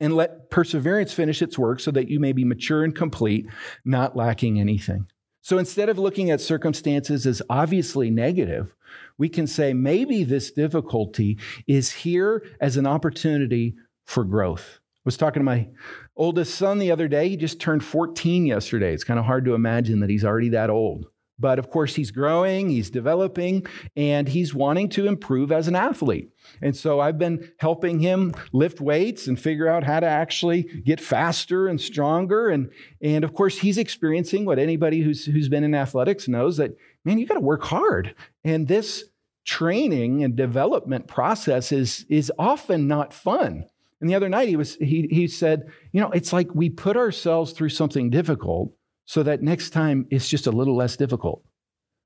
And 0.00 0.14
let 0.14 0.50
perseverance 0.50 1.12
finish 1.12 1.40
its 1.40 1.58
work 1.58 1.80
so 1.80 1.90
that 1.92 2.08
you 2.08 2.20
may 2.20 2.32
be 2.32 2.44
mature 2.44 2.84
and 2.84 2.94
complete, 2.94 3.46
not 3.84 4.16
lacking 4.16 4.60
anything. 4.60 5.06
So 5.40 5.58
instead 5.58 5.88
of 5.88 5.98
looking 5.98 6.30
at 6.30 6.40
circumstances 6.40 7.26
as 7.26 7.40
obviously 7.48 8.10
negative, 8.10 8.74
we 9.16 9.28
can 9.28 9.46
say 9.46 9.72
maybe 9.72 10.24
this 10.24 10.50
difficulty 10.50 11.38
is 11.66 11.92
here 11.92 12.44
as 12.60 12.76
an 12.76 12.86
opportunity 12.86 13.76
for 14.04 14.24
growth. 14.24 14.80
I 14.80 15.02
was 15.04 15.16
talking 15.16 15.40
to 15.40 15.44
my 15.44 15.68
oldest 16.16 16.56
son 16.56 16.78
the 16.78 16.90
other 16.90 17.06
day. 17.06 17.28
He 17.28 17.36
just 17.36 17.60
turned 17.60 17.84
14 17.84 18.44
yesterday. 18.44 18.92
It's 18.92 19.04
kind 19.04 19.20
of 19.20 19.24
hard 19.24 19.44
to 19.44 19.54
imagine 19.54 20.00
that 20.00 20.10
he's 20.10 20.24
already 20.24 20.48
that 20.48 20.68
old. 20.68 21.06
But 21.38 21.58
of 21.58 21.70
course, 21.70 21.94
he's 21.94 22.10
growing, 22.10 22.70
he's 22.70 22.90
developing, 22.90 23.66
and 23.94 24.26
he's 24.28 24.54
wanting 24.54 24.88
to 24.90 25.06
improve 25.06 25.52
as 25.52 25.68
an 25.68 25.76
athlete. 25.76 26.30
And 26.62 26.74
so 26.74 27.00
I've 27.00 27.18
been 27.18 27.52
helping 27.58 28.00
him 28.00 28.34
lift 28.52 28.80
weights 28.80 29.26
and 29.26 29.38
figure 29.38 29.68
out 29.68 29.84
how 29.84 30.00
to 30.00 30.06
actually 30.06 30.62
get 30.62 31.00
faster 31.00 31.68
and 31.68 31.80
stronger. 31.80 32.48
And, 32.48 32.70
and 33.02 33.22
of 33.24 33.34
course, 33.34 33.58
he's 33.58 33.76
experiencing 33.76 34.46
what 34.46 34.58
anybody 34.58 35.02
who's, 35.02 35.26
who's 35.26 35.48
been 35.48 35.64
in 35.64 35.74
athletics 35.74 36.26
knows 36.26 36.56
that, 36.56 36.76
man, 37.04 37.18
you 37.18 37.26
got 37.26 37.34
to 37.34 37.40
work 37.40 37.64
hard. 37.64 38.14
And 38.42 38.66
this 38.66 39.04
training 39.44 40.24
and 40.24 40.36
development 40.36 41.06
process 41.06 41.70
is, 41.70 42.06
is 42.08 42.32
often 42.38 42.88
not 42.88 43.12
fun. 43.12 43.64
And 44.00 44.10
the 44.10 44.14
other 44.14 44.28
night 44.28 44.48
he 44.48 44.56
was 44.56 44.76
he, 44.76 45.08
he 45.10 45.26
said, 45.26 45.70
you 45.92 46.00
know, 46.00 46.10
it's 46.10 46.32
like 46.32 46.54
we 46.54 46.68
put 46.68 46.96
ourselves 46.96 47.52
through 47.52 47.70
something 47.70 48.10
difficult 48.10 48.72
so 49.06 49.22
that 49.22 49.42
next 49.42 49.70
time 49.70 50.06
it's 50.10 50.28
just 50.28 50.46
a 50.46 50.52
little 50.52 50.76
less 50.76 50.96
difficult. 50.96 51.42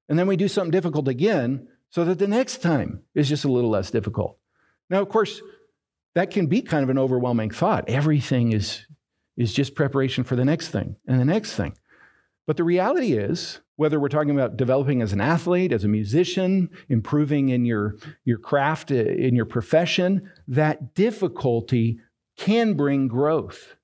And 0.09 0.19
then 0.19 0.27
we 0.27 0.37
do 0.37 0.49
something 0.49 0.71
difficult 0.71 1.09
again 1.09 1.67
so 1.89 2.05
that 2.05 2.19
the 2.19 2.29
next 2.29 2.59
time 2.63 3.03
is 3.15 3.29
just 3.29 3.45
a 3.45 3.51
little 3.51 3.71
less 3.71 3.91
difficult. 3.91 4.39
Now, 4.89 5.01
of 5.01 5.09
course, 5.09 5.41
that 6.15 6.31
can 6.31 6.47
be 6.47 6.63
kind 6.63 6.83
of 6.83 6.91
an 6.91 6.99
overwhelming 6.99 7.51
thought. 7.51 7.89
Everything 7.89 8.53
is, 8.53 8.87
is 9.37 9.53
just 9.53 9.75
preparation 9.75 10.25
for 10.25 10.37
the 10.37 10.45
next 10.45 10.69
thing 10.69 10.97
and 11.07 11.21
the 11.21 11.25
next 11.25 11.55
thing. 11.55 11.75
But 12.47 12.57
the 12.57 12.65
reality 12.65 13.13
is, 13.13 13.61
whether 13.77 14.01
we're 14.01 14.09
talking 14.09 14.33
about 14.33 14.57
developing 14.57 15.01
as 15.01 15.13
an 15.13 15.21
athlete, 15.21 15.73
as 15.73 15.85
a 15.85 15.89
musician, 15.89 16.69
improving 16.89 17.49
in 17.49 17.65
your, 17.65 17.97
your 18.25 18.39
craft, 18.39 18.91
in 18.91 19.35
your 19.35 19.47
profession, 19.47 20.31
that 20.49 20.95
difficulty 20.95 22.01
can 22.37 22.75
bring 22.75 23.09
growth. 23.09 23.77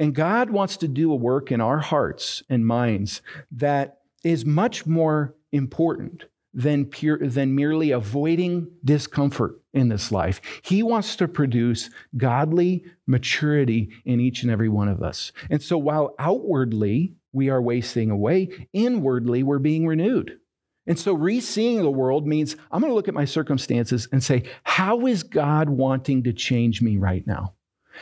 And 0.00 0.14
God 0.14 0.50
wants 0.50 0.76
to 0.78 0.88
do 0.88 1.12
a 1.12 1.16
work 1.16 1.52
in 1.52 1.60
our 1.60 1.78
hearts 1.78 2.42
and 2.48 2.66
minds 2.66 3.22
that 3.52 3.98
is 4.24 4.44
much 4.44 4.86
more 4.86 5.36
important 5.52 6.24
than, 6.52 6.86
pure, 6.86 7.18
than 7.18 7.54
merely 7.54 7.92
avoiding 7.92 8.68
discomfort 8.84 9.60
in 9.72 9.88
this 9.88 10.10
life. 10.10 10.40
He 10.62 10.82
wants 10.82 11.14
to 11.16 11.28
produce 11.28 11.90
godly 12.16 12.84
maturity 13.06 13.90
in 14.04 14.18
each 14.18 14.42
and 14.42 14.50
every 14.50 14.68
one 14.68 14.88
of 14.88 15.02
us. 15.02 15.30
And 15.48 15.62
so 15.62 15.78
while 15.78 16.16
outwardly 16.18 17.14
we 17.32 17.48
are 17.48 17.62
wasting 17.62 18.10
away. 18.10 18.68
Inwardly, 18.72 19.42
we're 19.42 19.58
being 19.58 19.86
renewed. 19.86 20.38
And 20.86 20.98
so, 20.98 21.12
re 21.12 21.40
seeing 21.40 21.82
the 21.82 21.90
world 21.90 22.26
means 22.26 22.56
I'm 22.70 22.80
going 22.80 22.90
to 22.90 22.94
look 22.94 23.08
at 23.08 23.14
my 23.14 23.24
circumstances 23.24 24.08
and 24.10 24.22
say, 24.22 24.44
how 24.64 25.06
is 25.06 25.22
God 25.22 25.68
wanting 25.68 26.24
to 26.24 26.32
change 26.32 26.82
me 26.82 26.96
right 26.96 27.24
now? 27.26 27.54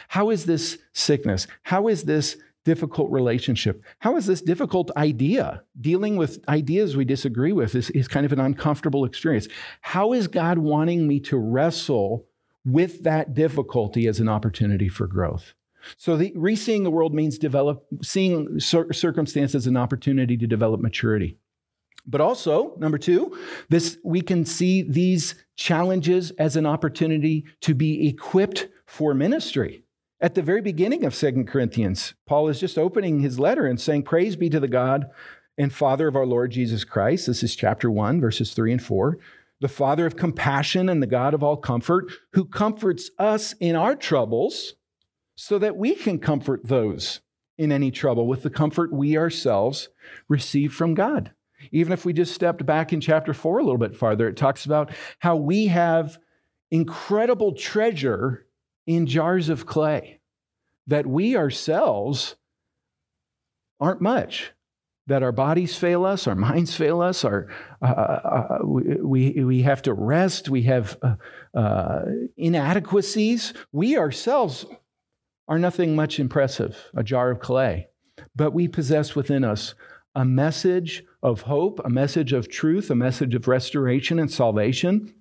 How 0.06 0.30
is 0.30 0.46
this 0.46 0.78
sickness? 0.92 1.46
How 1.64 1.88
is 1.88 2.04
this 2.04 2.36
difficult 2.64 3.10
relationship? 3.10 3.82
How 4.00 4.16
is 4.16 4.26
this 4.26 4.42
difficult 4.42 4.90
idea? 4.96 5.62
Dealing 5.80 6.16
with 6.16 6.44
ideas 6.48 6.96
we 6.96 7.04
disagree 7.04 7.52
with 7.52 7.74
is, 7.74 7.90
is 7.90 8.08
kind 8.08 8.26
of 8.26 8.32
an 8.32 8.40
uncomfortable 8.40 9.04
experience. 9.04 9.48
How 9.80 10.12
is 10.12 10.28
God 10.28 10.58
wanting 10.58 11.08
me 11.08 11.18
to 11.20 11.38
wrestle 11.38 12.26
with 12.64 13.04
that 13.04 13.32
difficulty 13.34 14.06
as 14.06 14.20
an 14.20 14.28
opportunity 14.28 14.88
for 14.88 15.06
growth? 15.06 15.54
So, 15.96 16.16
the, 16.16 16.32
re-seeing 16.34 16.84
the 16.84 16.90
world 16.90 17.14
means 17.14 17.38
develop, 17.38 17.86
seeing 18.02 18.60
cir- 18.60 18.92
circumstances 18.92 19.66
an 19.66 19.76
opportunity 19.76 20.36
to 20.36 20.46
develop 20.46 20.80
maturity. 20.80 21.38
But 22.06 22.20
also, 22.20 22.74
number 22.78 22.98
two, 22.98 23.38
this 23.68 23.98
we 24.04 24.20
can 24.20 24.44
see 24.44 24.82
these 24.82 25.34
challenges 25.56 26.30
as 26.32 26.56
an 26.56 26.66
opportunity 26.66 27.44
to 27.62 27.74
be 27.74 28.08
equipped 28.08 28.68
for 28.86 29.14
ministry. 29.14 29.84
At 30.20 30.34
the 30.34 30.42
very 30.42 30.60
beginning 30.60 31.04
of 31.04 31.14
Second 31.14 31.46
Corinthians, 31.46 32.14
Paul 32.26 32.48
is 32.48 32.58
just 32.58 32.76
opening 32.76 33.20
his 33.20 33.38
letter 33.38 33.66
and 33.66 33.80
saying, 33.80 34.02
Praise 34.02 34.34
be 34.34 34.50
to 34.50 34.58
the 34.58 34.66
God 34.66 35.06
and 35.56 35.72
Father 35.72 36.08
of 36.08 36.16
our 36.16 36.26
Lord 36.26 36.50
Jesus 36.50 36.82
Christ. 36.82 37.28
This 37.28 37.44
is 37.44 37.54
chapter 37.54 37.88
1, 37.88 38.20
verses 38.20 38.52
3 38.52 38.72
and 38.72 38.82
4. 38.82 39.16
The 39.60 39.68
Father 39.68 40.06
of 40.06 40.16
compassion 40.16 40.88
and 40.88 41.00
the 41.00 41.06
God 41.06 41.34
of 41.34 41.44
all 41.44 41.56
comfort, 41.56 42.10
who 42.32 42.44
comforts 42.44 43.12
us 43.16 43.52
in 43.60 43.76
our 43.76 43.94
troubles 43.94 44.74
so 45.36 45.56
that 45.60 45.76
we 45.76 45.94
can 45.94 46.18
comfort 46.18 46.66
those 46.66 47.20
in 47.56 47.70
any 47.70 47.92
trouble 47.92 48.26
with 48.26 48.42
the 48.42 48.50
comfort 48.50 48.92
we 48.92 49.16
ourselves 49.16 49.88
receive 50.28 50.74
from 50.74 50.94
God. 50.94 51.30
Even 51.70 51.92
if 51.92 52.04
we 52.04 52.12
just 52.12 52.34
stepped 52.34 52.66
back 52.66 52.92
in 52.92 53.00
chapter 53.00 53.32
4 53.32 53.60
a 53.60 53.62
little 53.62 53.78
bit 53.78 53.96
farther, 53.96 54.28
it 54.28 54.36
talks 54.36 54.64
about 54.64 54.90
how 55.20 55.36
we 55.36 55.68
have 55.68 56.18
incredible 56.72 57.52
treasure 57.54 58.47
in 58.88 59.06
jars 59.06 59.50
of 59.50 59.66
clay, 59.66 60.18
that 60.86 61.06
we 61.06 61.36
ourselves 61.36 62.36
aren't 63.78 64.00
much, 64.00 64.52
that 65.06 65.22
our 65.22 65.30
bodies 65.30 65.76
fail 65.76 66.06
us, 66.06 66.26
our 66.26 66.34
minds 66.34 66.74
fail 66.74 67.02
us, 67.02 67.22
our, 67.22 67.48
uh, 67.82 67.84
uh, 67.84 68.58
uh 68.62 68.66
we, 68.66 69.44
we 69.44 69.62
have 69.62 69.82
to 69.82 69.92
rest, 69.92 70.48
we 70.48 70.62
have 70.62 70.98
uh, 71.02 71.16
uh 71.56 72.00
inadequacies. 72.38 73.52
We 73.72 73.98
ourselves 73.98 74.64
are 75.48 75.58
nothing 75.58 75.94
much 75.94 76.18
impressive, 76.18 76.90
a 76.96 77.04
jar 77.04 77.30
of 77.30 77.40
clay. 77.40 77.88
But 78.34 78.54
we 78.54 78.68
possess 78.68 79.14
within 79.14 79.44
us 79.44 79.74
a 80.14 80.24
message 80.24 81.04
of 81.22 81.42
hope, 81.42 81.78
a 81.84 81.90
message 81.90 82.32
of 82.32 82.48
truth, 82.48 82.90
a 82.90 82.94
message 82.94 83.34
of 83.34 83.48
restoration 83.48 84.18
and 84.18 84.30
salvation 84.30 85.14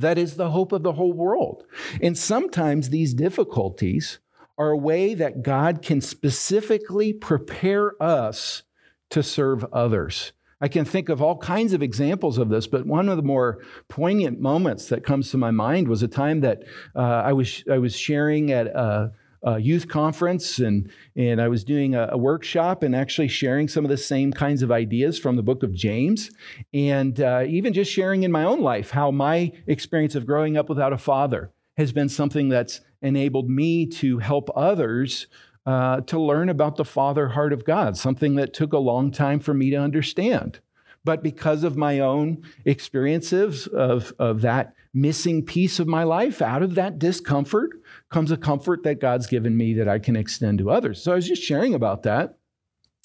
that 0.00 0.18
is 0.18 0.36
the 0.36 0.50
hope 0.50 0.72
of 0.72 0.82
the 0.82 0.92
whole 0.92 1.12
world. 1.12 1.64
And 2.02 2.16
sometimes 2.16 2.90
these 2.90 3.14
difficulties 3.14 4.18
are 4.56 4.70
a 4.70 4.76
way 4.76 5.14
that 5.14 5.42
God 5.42 5.82
can 5.82 6.00
specifically 6.00 7.12
prepare 7.12 8.00
us 8.02 8.62
to 9.10 9.22
serve 9.22 9.64
others. 9.72 10.32
I 10.60 10.68
can 10.68 10.84
think 10.84 11.08
of 11.08 11.22
all 11.22 11.38
kinds 11.38 11.72
of 11.72 11.82
examples 11.82 12.36
of 12.36 12.48
this, 12.48 12.66
but 12.66 12.84
one 12.84 13.08
of 13.08 13.16
the 13.16 13.22
more 13.22 13.62
poignant 13.88 14.40
moments 14.40 14.88
that 14.88 15.04
comes 15.04 15.30
to 15.30 15.38
my 15.38 15.52
mind 15.52 15.86
was 15.86 16.02
a 16.02 16.08
time 16.08 16.40
that 16.40 16.64
uh, 16.96 17.00
I 17.00 17.32
was 17.32 17.62
I 17.70 17.78
was 17.78 17.96
sharing 17.96 18.50
at 18.50 18.66
a, 18.66 19.12
a 19.42 19.58
youth 19.58 19.88
conference 19.88 20.58
and, 20.58 20.90
and 21.16 21.40
I 21.40 21.48
was 21.48 21.64
doing 21.64 21.94
a, 21.94 22.08
a, 22.12 22.18
workshop 22.18 22.82
and 22.82 22.94
actually 22.94 23.28
sharing 23.28 23.68
some 23.68 23.84
of 23.84 23.88
the 23.88 23.96
same 23.96 24.32
kinds 24.32 24.62
of 24.62 24.72
ideas 24.72 25.18
from 25.18 25.36
the 25.36 25.42
book 25.42 25.62
of 25.62 25.72
James. 25.72 26.30
And 26.74 27.20
uh, 27.20 27.44
even 27.46 27.72
just 27.72 27.92
sharing 27.92 28.24
in 28.24 28.32
my 28.32 28.44
own 28.44 28.60
life 28.60 28.90
how 28.90 29.10
my 29.10 29.52
experience 29.66 30.14
of 30.14 30.26
growing 30.26 30.56
up 30.56 30.68
without 30.68 30.92
a 30.92 30.98
father 30.98 31.52
has 31.76 31.92
been 31.92 32.08
something 32.08 32.48
that's 32.48 32.80
enabled 33.00 33.48
me 33.48 33.86
to 33.86 34.18
help 34.18 34.50
others 34.56 35.28
uh, 35.64 36.00
to 36.00 36.18
learn 36.18 36.48
about 36.48 36.76
the 36.76 36.84
father 36.84 37.28
heart 37.28 37.52
of 37.52 37.64
God, 37.64 37.96
something 37.96 38.34
that 38.36 38.54
took 38.54 38.72
a 38.72 38.78
long 38.78 39.10
time 39.12 39.38
for 39.38 39.54
me 39.54 39.70
to 39.70 39.76
understand. 39.76 40.60
But 41.04 41.22
because 41.22 41.62
of 41.62 41.76
my 41.76 42.00
own 42.00 42.42
experiences 42.64 43.66
of, 43.66 44.12
of 44.18 44.40
that 44.40 44.74
missing 44.92 45.44
piece 45.44 45.78
of 45.78 45.86
my 45.86 46.02
life, 46.02 46.42
out 46.42 46.62
of 46.62 46.74
that 46.74 46.98
discomfort 46.98 47.70
comes 48.10 48.30
a 48.30 48.36
comfort 48.36 48.82
that 48.84 49.00
God's 49.00 49.26
given 49.26 49.56
me 49.56 49.74
that 49.74 49.88
I 49.88 49.98
can 49.98 50.16
extend 50.16 50.58
to 50.58 50.70
others. 50.70 51.02
So 51.02 51.12
I 51.12 51.16
was 51.16 51.28
just 51.28 51.42
sharing 51.42 51.74
about 51.74 52.04
that. 52.04 52.38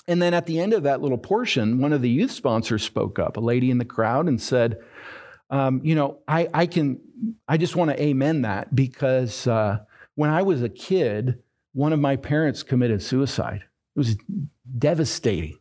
And 0.08 0.22
then 0.22 0.34
at 0.34 0.46
the 0.46 0.60
end 0.60 0.74
of 0.74 0.84
that 0.84 1.02
little 1.02 1.18
portion, 1.18 1.80
one 1.80 1.94
of 1.94 2.02
the 2.02 2.10
youth 2.10 2.32
sponsors 2.32 2.84
spoke 2.84 3.20
up, 3.20 3.38
a 3.38 3.42
lady 3.42 3.72
in 3.72 3.78
the 3.78 3.86
crowd, 3.86 4.28
and 4.28 4.42
said, 4.42 4.80
um, 5.50 5.82
You 5.84 5.96
know, 5.96 6.20
I, 6.28 6.50
I 6.54 6.66
can, 6.66 7.00
I 7.48 7.58
just 7.58 7.76
want 7.76 7.92
to 7.92 8.02
amen 8.02 8.42
that 8.42 8.74
because 8.76 9.48
uh, 9.48 9.80
when 10.16 10.30
I 10.30 10.42
was 10.42 10.62
a 10.62 10.70
kid, 10.70 11.40
one 11.74 11.94
of 11.94 12.00
my 12.00 12.16
parents 12.16 12.64
committed 12.64 13.02
suicide. 13.02 13.64
It 13.96 14.00
was 14.00 14.18
devastating. 14.78 15.58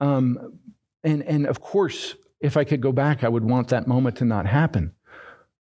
Um, 0.00 0.58
and, 1.04 1.22
and 1.22 1.46
of 1.46 1.60
course, 1.60 2.16
if 2.40 2.56
I 2.56 2.64
could 2.64 2.80
go 2.80 2.92
back, 2.92 3.24
I 3.24 3.28
would 3.28 3.44
want 3.44 3.68
that 3.68 3.86
moment 3.86 4.16
to 4.16 4.24
not 4.24 4.46
happen. 4.46 4.92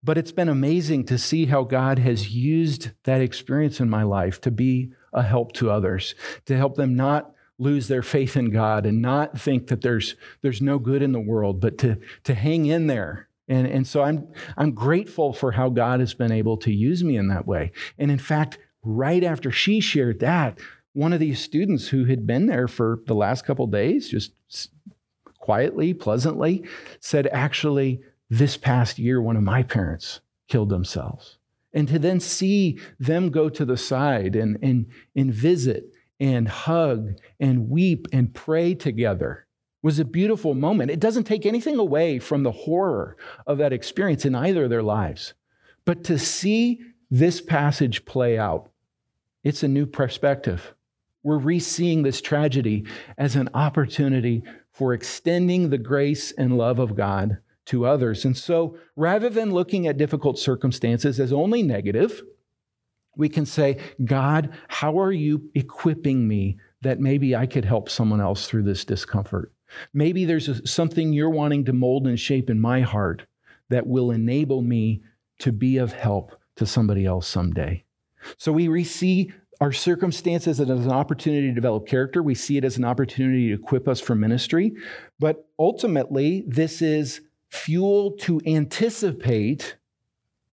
But 0.03 0.17
it's 0.17 0.31
been 0.31 0.49
amazing 0.49 1.05
to 1.05 1.17
see 1.17 1.45
how 1.45 1.63
God 1.63 1.99
has 1.99 2.31
used 2.31 2.91
that 3.03 3.21
experience 3.21 3.79
in 3.79 3.89
my 3.89 4.03
life 4.03 4.41
to 4.41 4.51
be 4.51 4.91
a 5.13 5.23
help 5.23 5.53
to 5.53 5.69
others, 5.69 6.15
to 6.45 6.57
help 6.57 6.75
them 6.75 6.95
not 6.95 7.33
lose 7.57 7.87
their 7.87 8.01
faith 8.01 8.35
in 8.35 8.49
God 8.49 8.85
and 8.85 9.01
not 9.01 9.39
think 9.39 9.67
that 9.67 9.81
there's, 9.81 10.15
there's 10.41 10.61
no 10.61 10.79
good 10.79 11.01
in 11.01 11.11
the 11.11 11.19
world, 11.19 11.61
but 11.61 11.77
to, 11.77 11.97
to 12.23 12.33
hang 12.33 12.65
in 12.65 12.87
there. 12.87 13.29
And, 13.47 13.67
and 13.67 13.87
so 13.87 14.01
I'm, 14.01 14.27
I'm 14.57 14.71
grateful 14.71 15.33
for 15.33 15.51
how 15.51 15.69
God 15.69 15.99
has 15.99 16.13
been 16.13 16.31
able 16.31 16.57
to 16.57 16.73
use 16.73 17.03
me 17.03 17.15
in 17.15 17.27
that 17.27 17.45
way. 17.45 17.71
And 17.97 18.09
in 18.09 18.17
fact, 18.17 18.57
right 18.81 19.23
after 19.23 19.51
she 19.51 19.79
shared 19.79 20.19
that, 20.19 20.59
one 20.93 21.13
of 21.13 21.19
these 21.19 21.39
students 21.39 21.87
who 21.87 22.05
had 22.05 22.27
been 22.27 22.45
there 22.45 22.67
for 22.67 22.99
the 23.07 23.15
last 23.15 23.45
couple 23.45 23.67
days, 23.67 24.09
just 24.09 24.31
quietly, 25.39 25.93
pleasantly, 25.93 26.63
said, 26.99 27.27
Actually, 27.27 28.01
this 28.37 28.57
past 28.57 28.97
year, 28.97 29.21
one 29.21 29.37
of 29.37 29.43
my 29.43 29.61
parents 29.61 30.19
killed 30.47 30.69
themselves. 30.69 31.37
And 31.71 31.87
to 31.87 31.99
then 31.99 32.19
see 32.19 32.79
them 32.99 33.29
go 33.29 33.47
to 33.49 33.63
the 33.63 33.77
side 33.77 34.35
and, 34.35 34.57
and, 34.61 34.87
and 35.15 35.31
visit 35.31 35.93
and 36.19 36.47
hug 36.47 37.17
and 37.39 37.69
weep 37.69 38.07
and 38.11 38.33
pray 38.33 38.73
together 38.73 39.45
was 39.83 39.99
a 39.99 40.05
beautiful 40.05 40.55
moment. 40.55 40.89
It 40.89 40.99
doesn't 40.99 41.25
take 41.25 41.45
anything 41.45 41.77
away 41.77 42.17
from 42.17 42.41
the 42.41 42.51
horror 42.51 43.17
of 43.45 43.59
that 43.59 43.73
experience 43.73 44.25
in 44.25 44.33
either 44.33 44.63
of 44.63 44.69
their 44.69 44.83
lives. 44.83 45.33
But 45.85 46.03
to 46.05 46.17
see 46.17 46.81
this 47.11 47.41
passage 47.41 48.05
play 48.05 48.37
out, 48.37 48.71
it's 49.43 49.61
a 49.61 49.67
new 49.67 49.85
perspective. 49.85 50.73
We're 51.21 51.37
re 51.37 51.59
seeing 51.59 52.01
this 52.01 52.21
tragedy 52.21 52.85
as 53.17 53.35
an 53.35 53.49
opportunity 53.53 54.43
for 54.71 54.93
extending 54.93 55.69
the 55.69 55.77
grace 55.77 56.31
and 56.31 56.57
love 56.57 56.79
of 56.79 56.95
God 56.95 57.37
to 57.65 57.85
others. 57.85 58.25
And 58.25 58.37
so 58.37 58.77
rather 58.95 59.29
than 59.29 59.53
looking 59.53 59.87
at 59.87 59.97
difficult 59.97 60.37
circumstances 60.37 61.19
as 61.19 61.31
only 61.31 61.63
negative, 61.63 62.21
we 63.15 63.29
can 63.29 63.45
say, 63.45 63.77
God, 64.03 64.49
how 64.67 64.99
are 64.99 65.11
you 65.11 65.49
equipping 65.53 66.27
me 66.27 66.57
that 66.81 66.99
maybe 66.99 67.35
I 67.35 67.45
could 67.45 67.65
help 67.65 67.89
someone 67.89 68.19
else 68.19 68.47
through 68.47 68.63
this 68.63 68.83
discomfort? 68.85 69.53
Maybe 69.93 70.25
there's 70.25 70.49
a, 70.49 70.65
something 70.67 71.13
you're 71.13 71.29
wanting 71.29 71.65
to 71.65 71.73
mold 71.73 72.07
and 72.07 72.19
shape 72.19 72.49
in 72.49 72.59
my 72.59 72.81
heart 72.81 73.25
that 73.69 73.87
will 73.87 74.11
enable 74.11 74.61
me 74.61 75.01
to 75.39 75.51
be 75.51 75.77
of 75.77 75.93
help 75.93 76.35
to 76.57 76.65
somebody 76.65 77.05
else 77.05 77.27
someday. 77.27 77.83
So 78.37 78.51
we 78.51 78.83
see 78.83 79.31
our 79.61 79.71
circumstances 79.71 80.59
as 80.59 80.69
an 80.69 80.91
opportunity 80.91 81.47
to 81.47 81.53
develop 81.53 81.87
character. 81.87 82.21
We 82.21 82.35
see 82.35 82.57
it 82.57 82.65
as 82.65 82.77
an 82.77 82.83
opportunity 82.83 83.49
to 83.49 83.55
equip 83.55 83.87
us 83.87 83.99
for 83.99 84.15
ministry. 84.15 84.73
But 85.19 85.47
ultimately, 85.57 86.43
this 86.47 86.81
is 86.81 87.21
fuel 87.53 88.11
to 88.11 88.41
anticipate 88.47 89.77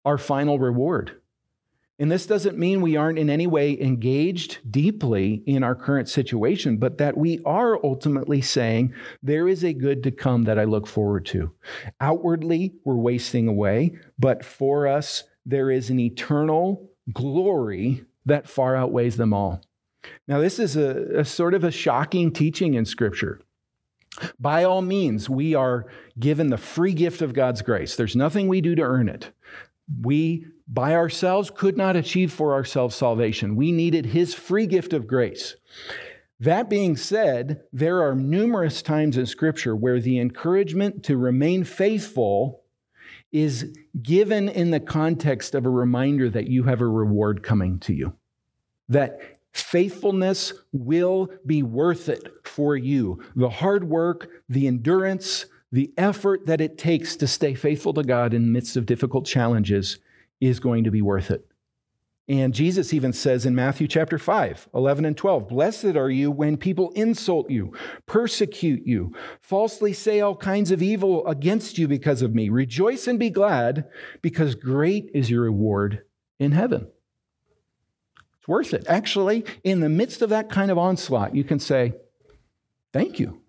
our 0.05 0.17
final 0.17 0.59
reward. 0.59 1.21
And 1.99 2.11
this 2.11 2.27
doesn't 2.27 2.59
mean 2.59 2.81
we 2.81 2.97
aren't 2.97 3.19
in 3.19 3.31
any 3.31 3.47
way 3.47 3.79
engaged 3.81 4.59
deeply 4.71 5.43
in 5.47 5.63
our 5.63 5.75
current 5.75 6.09
situation, 6.09 6.77
but 6.77 6.99
that 6.99 7.17
we 7.17 7.41
are 7.45 7.83
ultimately 7.85 8.41
saying, 8.41 8.95
there 9.23 9.49
is 9.49 9.65
a 9.65 9.73
good 9.73 10.03
to 10.03 10.11
come 10.11 10.45
that 10.45 10.59
I 10.59 10.65
look 10.65 10.87
forward 10.87 11.25
to. 11.27 11.53
Outwardly, 12.01 12.75
we're 12.85 12.97
wasting 12.97 13.49
away, 13.49 13.99
but 14.19 14.45
for 14.45 14.87
us, 14.87 15.25
there 15.47 15.71
is 15.71 15.89
an 15.91 16.01
eternal 16.01 16.91
glory 17.13 18.05
that 18.27 18.49
far 18.49 18.77
outweighs 18.77 19.17
them 19.17 19.33
all. 19.33 19.63
Now, 20.29 20.41
this 20.41 20.59
is 20.59 20.77
a, 20.77 21.21
a 21.21 21.25
sort 21.25 21.55
of 21.55 21.65
a 21.65 21.71
shocking 21.71 22.33
teaching 22.33 22.75
in 22.75 22.85
Scripture. 22.85 23.41
By 24.39 24.65
all 24.65 24.83
means, 24.83 25.31
we 25.31 25.55
are 25.55 25.87
given 26.19 26.51
the 26.51 26.59
free 26.59 26.93
gift 26.93 27.23
of 27.23 27.33
God's 27.33 27.63
grace. 27.63 27.97
There's 27.97 28.17
nothing 28.17 28.49
we 28.49 28.61
do 28.61 28.75
to 28.75 28.83
earn 28.83 29.09
it. 29.09 29.31
We, 30.03 30.47
by 30.69 30.95
ourselves, 30.95 31.51
could 31.55 31.77
not 31.77 31.97
achieve 31.97 32.33
for 32.33 32.53
ourselves 32.53 32.95
salvation. 32.95 33.57
We 33.57 33.73
needed 33.73 34.07
His 34.07 34.35
free 34.35 34.67
gift 34.67 34.93
of 34.93 35.07
grace. 35.07 35.57
That 36.39 36.69
being 36.69 36.97
said, 36.97 37.63
there 37.73 38.03
are 38.03 38.15
numerous 38.15 38.83
times 38.83 39.17
in 39.17 39.25
Scripture 39.25 39.75
where 39.75 40.01
the 40.01 40.19
encouragement 40.19 41.03
to 41.05 41.17
remain 41.17 41.65
faithful 41.65 42.63
is 43.33 43.75
given 44.03 44.49
in 44.49 44.71
the 44.71 44.81
context 44.81 45.55
of 45.55 45.65
a 45.65 45.71
reminder 45.71 46.29
that 46.31 46.49
you 46.49 46.65
have 46.65 46.81
a 46.81 46.87
reward 46.87 47.43
coming 47.43 47.79
to 47.81 47.95
you. 47.95 48.15
That 48.89 49.36
faithfulness 49.59 50.53
will 50.73 51.29
be 51.45 51.63
worth 51.63 52.09
it 52.09 52.29
for 52.45 52.77
you. 52.77 53.23
The 53.35 53.49
hard 53.49 53.85
work, 53.85 54.29
the 54.49 54.67
endurance, 54.67 55.47
the 55.73 55.93
effort 55.97 56.47
that 56.47 56.61
it 56.61 56.79
takes 56.79 57.17
to 57.17 57.27
stay 57.27 57.55
faithful 57.55 57.95
to 57.95 58.03
God 58.03 58.35
in 58.35 58.43
the 58.43 58.51
midst 58.51 58.77
of 58.77 58.87
difficult 58.87 59.27
challenges 59.27 59.99
is 60.41 60.61
going 60.61 60.85
to 60.85 60.91
be 60.91 61.03
worth 61.03 61.31
it. 61.31 61.47
And 62.29 62.53
Jesus 62.53 62.93
even 62.93 63.13
says 63.13 63.47
in 63.47 63.55
Matthew 63.55 63.87
chapter 63.87 64.19
5, 64.19 64.69
11 64.75 65.05
and 65.05 65.17
12, 65.17 65.49
Blessed 65.49 65.97
are 65.97 66.11
you 66.11 66.31
when 66.31 66.57
people 66.57 66.91
insult 66.97 67.51
you, 67.51 67.73
persecute 68.07 68.85
you, 68.85 69.15
falsely 69.41 69.93
say 69.93 70.21
all 70.21 70.35
kinds 70.35 70.73
of 70.73 70.83
evil 70.83 71.25
against 71.27 71.79
you 71.79 71.87
because 71.87 72.23
of 72.23 72.35
me. 72.35 72.49
Rejoice 72.49 73.07
and 73.07 73.19
be 73.19 73.31
glad, 73.31 73.89
because 74.23 74.57
great 74.57 75.09
is 75.15 75.31
your 75.31 75.43
reward 75.43 76.03
in 76.41 76.51
heaven. 76.51 76.89
It's 78.47 78.49
worth 78.49 78.75
it. 78.75 78.87
Actually, 78.89 79.45
in 79.65 79.81
the 79.81 79.89
midst 79.89 80.23
of 80.23 80.31
that 80.31 80.49
kind 80.49 80.71
of 80.71 80.79
onslaught, 80.79 81.35
you 81.35 81.43
can 81.43 81.59
say, 81.59 81.95
Thank 82.93 83.19
you. 83.19 83.43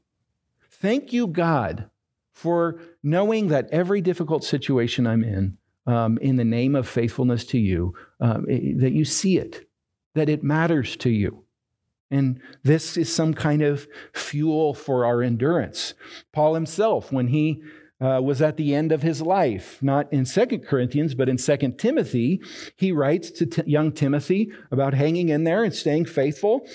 Thank 0.71 1.13
you, 1.13 1.27
God, 1.27 1.89
for 2.33 2.81
knowing 3.03 3.49
that 3.49 3.69
every 3.71 4.01
difficult 4.01 4.43
situation 4.43 5.05
I'm 5.05 5.23
in, 5.23 5.57
um, 5.85 6.17
in 6.17 6.35
the 6.35 6.43
name 6.43 6.75
of 6.75 6.87
faithfulness 6.87 7.45
to 7.45 7.59
you, 7.59 7.93
um, 8.19 8.45
that 8.45 8.91
you 8.91 9.05
see 9.05 9.37
it, 9.37 9.69
that 10.15 10.29
it 10.29 10.43
matters 10.43 10.95
to 10.97 11.11
you. 11.11 11.43
And 12.09 12.41
this 12.63 12.97
is 12.97 13.13
some 13.13 13.35
kind 13.35 13.61
of 13.61 13.87
fuel 14.13 14.73
for 14.73 15.05
our 15.05 15.21
endurance. 15.21 15.93
Paul 16.33 16.55
himself, 16.55 17.11
when 17.11 17.27
he 17.27 17.61
uh, 17.99 18.21
was 18.23 18.41
at 18.41 18.57
the 18.57 18.75
end 18.75 18.91
of 18.91 19.01
his 19.01 19.21
life, 19.21 19.81
not 19.81 20.11
in 20.13 20.25
Second 20.25 20.61
Corinthians, 20.61 21.15
but 21.15 21.29
in 21.29 21.37
Second 21.37 21.77
Timothy, 21.77 22.41
he 22.75 22.91
writes 22.91 23.31
to 23.31 23.45
t- 23.45 23.63
young 23.65 23.91
Timothy 23.91 24.51
about 24.71 24.93
hanging 24.93 25.29
in 25.29 25.43
there 25.43 25.63
and 25.63 25.73
staying 25.73 26.05
faithful. 26.05 26.67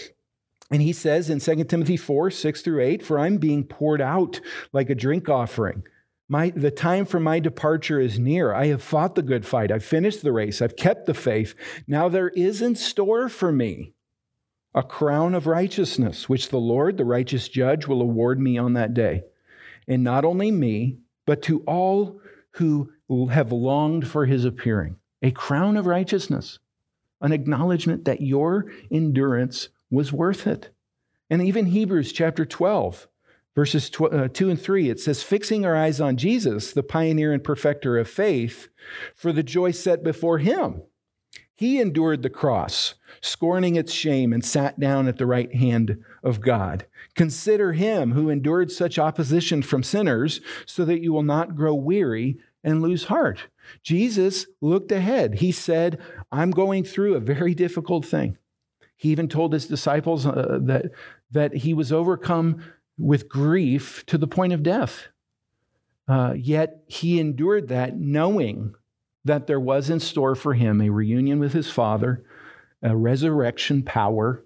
And 0.71 0.83
he 0.83 0.93
says 0.93 1.31
in 1.31 1.38
2 1.38 1.64
Timothy 1.64 1.97
4 1.97 2.31
6 2.31 2.62
through 2.62 2.83
8, 2.83 3.02
For 3.02 3.19
I'm 3.19 3.37
being 3.37 3.64
poured 3.64 4.00
out 4.00 4.41
like 4.73 4.91
a 4.91 4.95
drink 4.95 5.29
offering. 5.29 5.85
My, 6.29 6.50
the 6.50 6.71
time 6.71 7.05
for 7.05 7.21
my 7.21 7.41
departure 7.41 8.00
is 8.00 8.19
near. 8.19 8.55
I 8.55 8.69
have 8.69 8.83
fought 8.83 9.14
the 9.14 9.23
good 9.23 9.45
fight. 9.45 9.71
I've 9.71 9.85
finished 9.85 10.23
the 10.23 10.33
race. 10.33 10.62
I've 10.62 10.76
kept 10.76 11.05
the 11.07 11.14
faith. 11.14 11.55
Now 11.87 12.09
there 12.09 12.31
is 12.31 12.62
in 12.62 12.75
store 12.75 13.29
for 13.29 13.52
me 13.52 13.93
a 14.75 14.83
crown 14.83 15.35
of 15.35 15.47
righteousness, 15.47 16.29
which 16.29 16.49
the 16.49 16.59
Lord, 16.59 16.97
the 16.97 17.05
righteous 17.05 17.49
judge, 17.49 17.87
will 17.87 18.00
award 18.00 18.41
me 18.41 18.57
on 18.57 18.73
that 18.73 18.95
day. 18.95 19.25
And 19.87 20.02
not 20.02 20.25
only 20.25 20.50
me, 20.50 21.00
but 21.26 21.43
to 21.43 21.61
all 21.61 22.21
who 22.52 22.91
have 23.31 23.52
longed 23.52 24.07
for 24.07 24.26
his 24.26 24.45
appearing. 24.45 24.97
A 25.23 25.31
crown 25.31 25.76
of 25.76 25.87
righteousness, 25.87 26.59
an 27.21 27.32
acknowledgement 27.32 28.04
that 28.04 28.21
your 28.21 28.67
endurance 28.91 29.69
was 29.91 30.13
worth 30.13 30.47
it. 30.47 30.71
And 31.30 31.43
even 31.43 31.67
Hebrews 31.67 32.13
chapter 32.13 32.45
12, 32.45 33.08
verses 33.54 33.91
uh, 34.00 34.28
2 34.32 34.50
and 34.50 34.61
3, 34.61 34.91
it 34.91 35.00
says, 35.00 35.23
Fixing 35.23 35.65
our 35.65 35.76
eyes 35.76 36.00
on 36.00 36.17
Jesus, 36.17 36.73
the 36.73 36.82
pioneer 36.82 37.32
and 37.32 37.45
perfecter 37.45 37.99
of 37.99 38.08
faith, 38.08 38.69
for 39.15 39.32
the 39.32 39.43
joy 39.43 39.71
set 39.71 40.02
before 40.02 40.39
him. 40.39 40.82
He 41.54 41.80
endured 41.80 42.23
the 42.23 42.30
cross, 42.30 42.95
scorning 43.21 43.76
its 43.76 43.93
shame, 43.93 44.32
and 44.32 44.45
sat 44.45 44.80
down 44.80 45.06
at 45.06 45.19
the 45.19 45.26
right 45.26 45.54
hand 45.54 46.02
of 46.23 46.41
God. 46.41 46.86
Consider 47.15 47.73
him 47.73 48.12
who 48.12 48.30
endured 48.30 48.71
such 48.71 48.99
opposition 48.99 49.62
from 49.62 49.82
sinners, 49.82 50.41
so 50.67 50.84
that 50.84 51.00
you 51.00 51.12
will 51.12 51.23
not 51.23 51.54
grow 51.54 51.75
weary 51.75 52.38
and 52.65 52.80
lose 52.80 53.04
heart. 53.04 53.49
Jesus 53.82 54.47
looked 54.60 54.93
ahead. 54.93 55.34
He 55.34 55.52
said, 55.52 56.00
I'm 56.30 56.50
going 56.50 56.84
through 56.84 57.15
a 57.15 57.21
very 57.21 57.54
difficult 57.54 58.06
thing. 58.06 58.38
He 58.97 59.10
even 59.10 59.28
told 59.28 59.52
his 59.52 59.67
disciples 59.67 60.26
uh, 60.26 60.58
that, 60.62 60.93
that 61.32 61.54
he 61.54 61.75
was 61.75 61.93
overcome 61.93 62.62
with 62.99 63.28
grief 63.28 64.06
to 64.06 64.17
the 64.17 64.28
point 64.28 64.52
of 64.52 64.62
death. 64.62 65.08
Uh, 66.08 66.34
yet 66.36 66.82
he 66.86 67.19
endured 67.19 67.69
that 67.69 67.99
knowing 67.99 68.75
that 69.25 69.47
there 69.47 69.61
was 69.61 69.91
in 69.91 70.00
store 70.00 70.35
for 70.35 70.54
him 70.54 70.80
a 70.80 70.91
reunion 70.91 71.39
with 71.39 71.52
his 71.52 71.71
Father, 71.71 72.25
a 72.82 72.97
resurrection 72.97 73.82
power, 73.82 74.45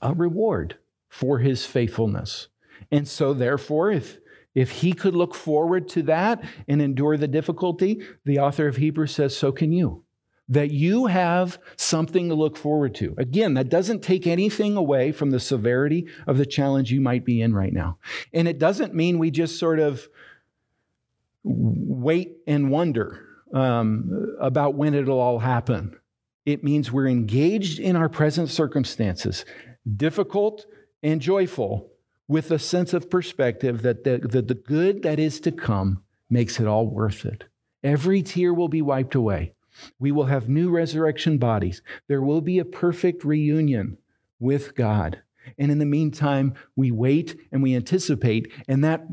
a 0.00 0.14
reward 0.14 0.76
for 1.08 1.40
his 1.40 1.66
faithfulness. 1.66 2.48
And 2.90 3.06
so, 3.06 3.32
therefore, 3.34 3.90
if 3.90 4.18
if 4.54 4.70
he 4.70 4.92
could 4.92 5.14
look 5.14 5.34
forward 5.34 5.88
to 5.88 6.02
that 6.02 6.44
and 6.68 6.82
endure 6.82 7.16
the 7.16 7.28
difficulty, 7.28 8.02
the 8.24 8.38
author 8.38 8.66
of 8.66 8.76
Hebrews 8.76 9.14
says, 9.14 9.34
so 9.34 9.50
can 9.50 9.72
you 9.72 10.04
that 10.48 10.70
you 10.70 11.06
have 11.06 11.58
something 11.76 12.28
to 12.28 12.34
look 12.34 12.58
forward 12.58 12.94
to. 12.96 13.14
Again, 13.16 13.54
that 13.54 13.70
doesn't 13.70 14.02
take 14.02 14.26
anything 14.26 14.76
away 14.76 15.10
from 15.10 15.30
the 15.30 15.40
severity 15.40 16.08
of 16.26 16.36
the 16.36 16.44
challenge 16.44 16.92
you 16.92 17.00
might 17.00 17.24
be 17.24 17.40
in 17.40 17.54
right 17.54 17.72
now. 17.72 17.96
And 18.34 18.46
it 18.46 18.58
doesn't 18.58 18.94
mean 18.94 19.18
we 19.18 19.30
just 19.30 19.58
sort 19.58 19.78
of 19.78 20.08
wait 21.42 22.36
and 22.46 22.70
wonder 22.70 23.31
um, 23.52 24.36
about 24.40 24.74
when 24.74 24.94
it'll 24.94 25.20
all 25.20 25.38
happen. 25.38 25.96
It 26.44 26.64
means 26.64 26.90
we're 26.90 27.08
engaged 27.08 27.78
in 27.78 27.96
our 27.96 28.08
present 28.08 28.50
circumstances, 28.50 29.44
difficult 29.96 30.66
and 31.02 31.20
joyful, 31.20 31.90
with 32.28 32.50
a 32.50 32.58
sense 32.58 32.94
of 32.94 33.10
perspective 33.10 33.82
that 33.82 34.04
the, 34.04 34.18
the, 34.18 34.42
the 34.42 34.54
good 34.54 35.02
that 35.02 35.18
is 35.18 35.40
to 35.40 35.52
come 35.52 36.02
makes 36.30 36.58
it 36.58 36.66
all 36.66 36.86
worth 36.86 37.24
it. 37.24 37.44
Every 37.82 38.22
tear 38.22 38.54
will 38.54 38.68
be 38.68 38.82
wiped 38.82 39.14
away. 39.14 39.54
We 39.98 40.12
will 40.12 40.26
have 40.26 40.48
new 40.48 40.70
resurrection 40.70 41.38
bodies. 41.38 41.82
There 42.08 42.22
will 42.22 42.40
be 42.40 42.58
a 42.58 42.64
perfect 42.64 43.24
reunion 43.24 43.98
with 44.38 44.74
God. 44.74 45.22
And 45.58 45.72
in 45.72 45.78
the 45.78 45.86
meantime, 45.86 46.54
we 46.76 46.90
wait 46.90 47.36
and 47.50 47.62
we 47.62 47.74
anticipate, 47.74 48.52
and 48.68 48.84
that 48.84 49.04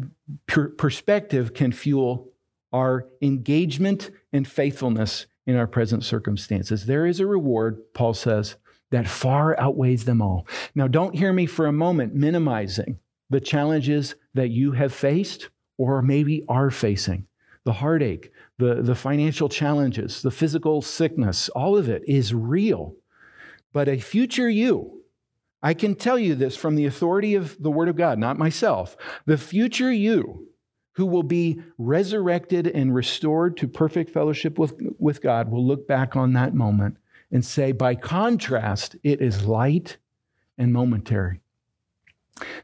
per- 0.48 0.70
perspective 0.70 1.54
can 1.54 1.72
fuel 1.72 2.29
our 2.72 3.08
engagement 3.22 4.12
and 4.32 4.48
faithfulness 4.48 5.26
in 5.46 5.56
our 5.56 5.68
present 5.68 6.04
circumstances. 6.04 6.86
There 6.86 7.06
is 7.06 7.20
a 7.20 7.26
reward, 7.26 7.82
Paul 7.94 8.14
says, 8.14 8.56
that 8.92 9.08
far 9.08 9.60
outweighs 9.60 10.06
them 10.06 10.22
all. 10.22 10.48
Now, 10.76 10.88
don't 10.88 11.16
hear 11.16 11.32
me 11.34 11.46
for 11.46 11.66
a 11.66 11.72
moment 11.72 12.16
minimizing 12.16 13.00
the 13.30 13.40
challenges 13.40 14.16
that 14.34 14.50
you 14.50 14.72
have 14.74 14.94
faced 14.94 15.50
or 15.78 16.02
maybe 16.02 16.44
are 16.48 16.72
facing 16.72 17.28
the 17.66 17.74
heartache, 17.74 18.32
the, 18.58 18.82
the 18.82 18.96
financial 18.96 19.50
challenges, 19.50 20.22
the 20.22 20.32
physical 20.32 20.82
sickness, 20.82 21.50
all 21.50 21.78
of 21.78 21.90
it 21.90 22.02
is 22.08 22.34
real. 22.34 22.96
But 23.74 23.88
a 23.88 24.00
future 24.00 24.50
you, 24.50 25.04
I 25.62 25.74
can 25.74 25.96
tell 25.96 26.18
you 26.18 26.36
this 26.36 26.56
from 26.56 26.76
the 26.76 26.86
authority 26.86 27.36
of 27.36 27.62
the 27.62 27.70
Word 27.70 27.90
of 27.90 27.96
God, 27.96 28.18
not 28.18 28.38
myself. 28.38 28.98
The 29.26 29.38
future 29.38 29.92
you 29.92 30.49
who 31.00 31.06
will 31.06 31.24
be 31.24 31.62
resurrected 31.78 32.68
and 32.68 32.94
restored 32.94 33.56
to 33.56 33.70
perfect 33.70 34.10
fellowship 34.10 34.60
with, 34.60 34.74
with 35.00 35.22
God 35.22 35.50
will 35.50 35.66
look 35.66 35.88
back 35.88 36.18
on 36.18 36.34
that 36.34 36.54
moment 36.54 36.98
and 37.32 37.46
say, 37.46 37.72
by 37.72 37.96
contrast, 37.96 38.98
it 39.02 39.22
is 39.22 39.46
light 39.46 39.96
and 40.58 40.74
momentary. 40.74 41.40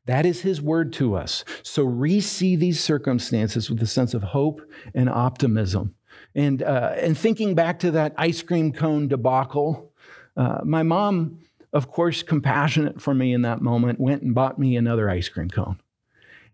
That 0.06 0.26
is 0.26 0.42
his 0.42 0.62
word 0.62 0.92
to 0.94 1.16
us. 1.16 1.46
So 1.64 1.84
re 1.86 2.20
see 2.20 2.58
these 2.58 2.84
circumstances 2.84 3.70
with 3.70 3.82
a 3.82 3.88
sense 3.88 4.14
of 4.14 4.22
hope 4.22 4.62
and 4.94 5.10
optimism. 5.10 5.96
And, 6.36 6.62
uh, 6.62 6.96
and 6.98 7.18
thinking 7.18 7.56
back 7.56 7.80
to 7.80 7.92
that 7.92 8.16
ice 8.18 8.42
cream 8.42 8.74
cone 8.74 9.08
debacle, 9.08 9.94
uh, 10.36 10.60
my 10.66 10.84
mom, 10.84 11.40
of 11.72 11.90
course, 11.90 12.22
compassionate 12.22 13.02
for 13.02 13.14
me 13.14 13.34
in 13.34 13.44
that 13.44 13.62
moment, 13.62 13.98
went 13.98 14.24
and 14.24 14.36
bought 14.36 14.60
me 14.60 14.76
another 14.76 15.10
ice 15.10 15.30
cream 15.30 15.50
cone. 15.50 15.80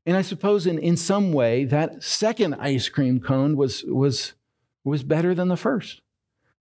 And 0.05 0.17
I 0.17 0.21
suppose 0.21 0.65
in, 0.65 0.79
in 0.79 0.97
some 0.97 1.31
way, 1.31 1.65
that 1.65 2.03
second 2.03 2.55
ice 2.55 2.89
cream 2.89 3.19
cone 3.19 3.55
was, 3.55 3.83
was, 3.83 4.33
was 4.83 5.03
better 5.03 5.35
than 5.35 5.47
the 5.47 5.57
first. 5.57 6.01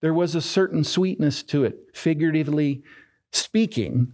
There 0.00 0.14
was 0.14 0.34
a 0.34 0.40
certain 0.40 0.84
sweetness 0.84 1.42
to 1.44 1.64
it, 1.64 1.78
figuratively 1.94 2.82
speaking, 3.32 4.12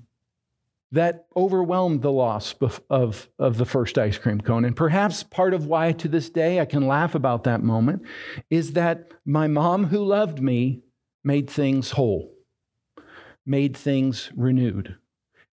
that 0.93 1.27
overwhelmed 1.37 2.03
the 2.03 2.13
loss 2.13 2.55
of, 2.89 3.29
of 3.39 3.59
the 3.59 3.65
first 3.65 3.99
ice 3.99 4.19
cream 4.19 4.41
cone. 4.41 4.65
And 4.65 4.77
perhaps 4.77 5.23
part 5.23 5.53
of 5.53 5.67
why 5.67 5.93
to 5.93 6.09
this 6.09 6.31
day 6.31 6.61
I 6.61 6.65
can 6.65 6.87
laugh 6.87 7.15
about 7.15 7.45
that 7.45 7.63
moment 7.63 8.03
is 8.51 8.73
that 8.75 9.11
my 9.25 9.49
mom, 9.49 9.87
who 9.87 10.05
loved 10.05 10.41
me, 10.41 10.83
made 11.25 11.51
things 11.51 11.91
whole, 11.93 12.33
made 13.45 13.77
things 13.77 14.31
renewed. 14.37 14.97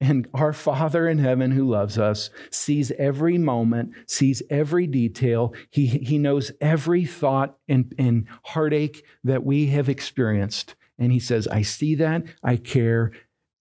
And 0.00 0.28
our 0.32 0.54
Father 0.54 1.06
in 1.06 1.18
heaven 1.18 1.50
who 1.50 1.68
loves 1.68 1.98
us 1.98 2.30
sees 2.50 2.90
every 2.92 3.36
moment, 3.36 3.92
sees 4.06 4.42
every 4.48 4.86
detail. 4.86 5.52
He, 5.68 5.86
he 5.86 6.16
knows 6.16 6.52
every 6.60 7.04
thought 7.04 7.58
and, 7.68 7.94
and 7.98 8.26
heartache 8.44 9.04
that 9.24 9.44
we 9.44 9.66
have 9.66 9.90
experienced. 9.90 10.74
And 10.98 11.12
He 11.12 11.20
says, 11.20 11.46
I 11.48 11.62
see 11.62 11.94
that, 11.96 12.24
I 12.42 12.56
care. 12.56 13.12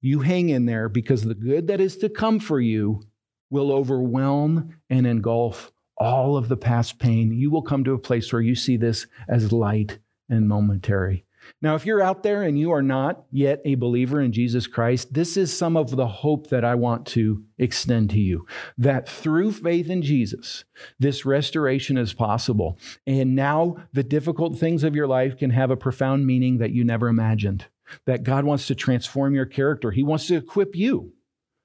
You 0.01 0.21
hang 0.21 0.47
in 0.47 0.65
there 0.65 0.87
because 0.87 1.23
the 1.23 1.35
good 1.35 1.67
that 1.67 1.81
is 1.81 1.97
to 1.97 2.09
come 2.09 2.39
for 2.39 2.61
you 2.61 3.01
will 3.49 3.71
overwhelm 3.71 4.75
and 4.89 5.05
engulf 5.05 5.73
all 5.97 6.37
of 6.37 6.47
the 6.47 6.57
past 6.57 6.99
pain. 6.99 7.33
You 7.33 7.51
will 7.51 7.61
come 7.61 7.83
to 7.83 7.93
a 7.93 7.99
place 7.99 8.31
where 8.31 8.41
you 8.41 8.55
see 8.55 8.77
this 8.77 9.07
as 9.27 9.51
light 9.51 9.99
and 10.29 10.47
momentary. 10.47 11.25
Now, 11.61 11.75
if 11.75 11.85
you're 11.85 12.01
out 12.01 12.23
there 12.23 12.43
and 12.43 12.57
you 12.57 12.71
are 12.71 12.81
not 12.81 13.23
yet 13.31 13.61
a 13.65 13.75
believer 13.75 14.21
in 14.21 14.31
Jesus 14.31 14.67
Christ, 14.67 15.13
this 15.13 15.37
is 15.37 15.55
some 15.55 15.75
of 15.77 15.95
the 15.95 16.07
hope 16.07 16.49
that 16.49 16.65
I 16.65 16.75
want 16.75 17.05
to 17.07 17.43
extend 17.57 18.09
to 18.11 18.19
you 18.19 18.45
that 18.77 19.07
through 19.07 19.51
faith 19.51 19.89
in 19.89 20.01
Jesus, 20.01 20.63
this 20.99 21.25
restoration 21.25 21.97
is 21.97 22.13
possible. 22.13 22.77
And 23.05 23.35
now 23.35 23.77
the 23.93 24.03
difficult 24.03 24.57
things 24.57 24.83
of 24.83 24.95
your 24.95 25.07
life 25.07 25.37
can 25.37 25.51
have 25.51 25.71
a 25.71 25.77
profound 25.77 26.25
meaning 26.25 26.57
that 26.59 26.71
you 26.71 26.83
never 26.83 27.07
imagined. 27.07 27.65
That 28.05 28.23
God 28.23 28.45
wants 28.45 28.67
to 28.67 28.75
transform 28.75 29.33
your 29.33 29.47
character, 29.47 29.89
He 29.89 30.03
wants 30.03 30.27
to 30.27 30.35
equip 30.35 30.75
you 30.75 31.13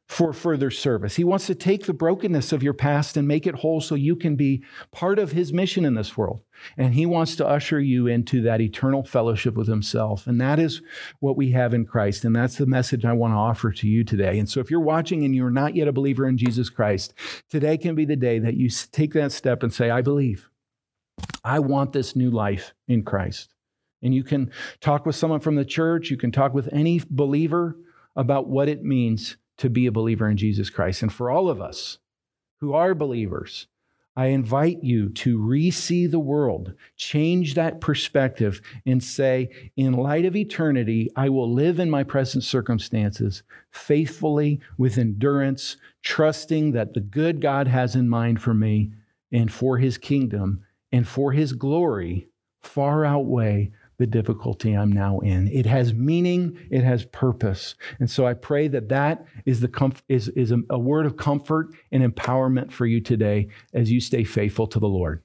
for 0.06 0.32
further 0.32 0.70
service. 0.70 1.16
He 1.16 1.24
wants 1.24 1.46
to 1.46 1.54
take 1.54 1.86
the 1.86 1.94
brokenness 1.94 2.52
of 2.52 2.62
your 2.62 2.74
past 2.74 3.16
and 3.16 3.26
make 3.26 3.46
it 3.46 3.56
whole 3.56 3.80
so 3.80 3.94
you 3.94 4.16
can 4.16 4.36
be 4.36 4.62
part 4.92 5.18
of 5.18 5.32
his 5.32 5.52
mission 5.52 5.84
in 5.84 5.94
this 5.94 6.16
world. 6.16 6.42
And 6.76 6.94
he 6.94 7.06
wants 7.06 7.36
to 7.36 7.46
usher 7.46 7.80
you 7.80 8.06
into 8.06 8.42
that 8.42 8.60
eternal 8.60 9.02
fellowship 9.02 9.54
with 9.54 9.66
himself. 9.66 10.26
And 10.26 10.40
that 10.40 10.58
is 10.58 10.82
what 11.20 11.36
we 11.36 11.52
have 11.52 11.72
in 11.72 11.86
Christ. 11.86 12.24
And 12.24 12.36
that's 12.36 12.58
the 12.58 12.66
message 12.66 13.04
I 13.04 13.14
want 13.14 13.32
to 13.32 13.38
offer 13.38 13.72
to 13.72 13.88
you 13.88 14.04
today. 14.04 14.38
And 14.38 14.48
so 14.48 14.60
if 14.60 14.70
you're 14.70 14.80
watching 14.80 15.24
and 15.24 15.34
you're 15.34 15.50
not 15.50 15.74
yet 15.74 15.88
a 15.88 15.92
believer 15.92 16.28
in 16.28 16.36
Jesus 16.36 16.68
Christ, 16.68 17.14
today 17.48 17.78
can 17.78 17.94
be 17.94 18.04
the 18.04 18.14
day 18.14 18.38
that 18.38 18.54
you 18.54 18.68
take 18.92 19.14
that 19.14 19.32
step 19.32 19.62
and 19.62 19.72
say, 19.72 19.90
I 19.90 20.02
believe. 20.02 20.50
I 21.42 21.60
want 21.60 21.92
this 21.92 22.14
new 22.14 22.30
life 22.30 22.74
in 22.88 23.04
Christ. 23.04 23.54
And 24.02 24.14
you 24.14 24.22
can 24.22 24.50
talk 24.80 25.06
with 25.06 25.16
someone 25.16 25.40
from 25.40 25.54
the 25.54 25.64
church, 25.64 26.10
you 26.10 26.18
can 26.18 26.30
talk 26.30 26.52
with 26.52 26.68
any 26.72 27.00
believer 27.08 27.76
about 28.16 28.48
what 28.48 28.68
it 28.68 28.84
means 28.84 29.38
to 29.58 29.70
be 29.70 29.86
a 29.86 29.92
believer 29.92 30.28
in 30.28 30.36
Jesus 30.36 30.70
Christ. 30.70 31.02
And 31.02 31.12
for 31.12 31.30
all 31.30 31.48
of 31.48 31.60
us 31.60 31.98
who 32.60 32.72
are 32.72 32.94
believers, 32.94 33.66
I 34.16 34.26
invite 34.26 34.84
you 34.84 35.08
to 35.08 35.38
re 35.38 35.72
see 35.72 36.06
the 36.06 36.20
world, 36.20 36.74
change 36.96 37.54
that 37.54 37.80
perspective, 37.80 38.60
and 38.86 39.02
say, 39.02 39.50
in 39.76 39.92
light 39.92 40.24
of 40.24 40.36
eternity, 40.36 41.10
I 41.16 41.28
will 41.30 41.52
live 41.52 41.80
in 41.80 41.90
my 41.90 42.04
present 42.04 42.44
circumstances 42.44 43.42
faithfully, 43.70 44.60
with 44.78 44.98
endurance, 44.98 45.76
trusting 46.02 46.72
that 46.72 46.94
the 46.94 47.00
good 47.00 47.40
God 47.40 47.66
has 47.66 47.96
in 47.96 48.08
mind 48.08 48.40
for 48.40 48.54
me 48.54 48.92
and 49.32 49.52
for 49.52 49.78
his 49.78 49.98
kingdom 49.98 50.64
and 50.92 51.08
for 51.08 51.32
his 51.32 51.52
glory 51.52 52.28
far 52.62 53.04
outweigh 53.04 53.72
the 53.98 54.06
difficulty 54.06 54.72
I'm 54.72 54.90
now 54.92 55.20
in. 55.20 55.48
It 55.48 55.66
has 55.66 55.94
meaning, 55.94 56.58
it 56.70 56.82
has 56.82 57.04
purpose. 57.06 57.74
And 58.00 58.10
so 58.10 58.26
I 58.26 58.34
pray 58.34 58.68
that 58.68 58.88
that 58.88 59.26
is, 59.46 59.60
the 59.60 59.68
comf- 59.68 60.02
is, 60.08 60.28
is 60.30 60.50
a, 60.50 60.58
a 60.70 60.78
word 60.78 61.06
of 61.06 61.16
comfort 61.16 61.74
and 61.92 62.02
empowerment 62.02 62.72
for 62.72 62.86
you 62.86 63.00
today 63.00 63.48
as 63.72 63.90
you 63.90 64.00
stay 64.00 64.24
faithful 64.24 64.66
to 64.68 64.78
the 64.78 64.88
Lord. 64.88 65.22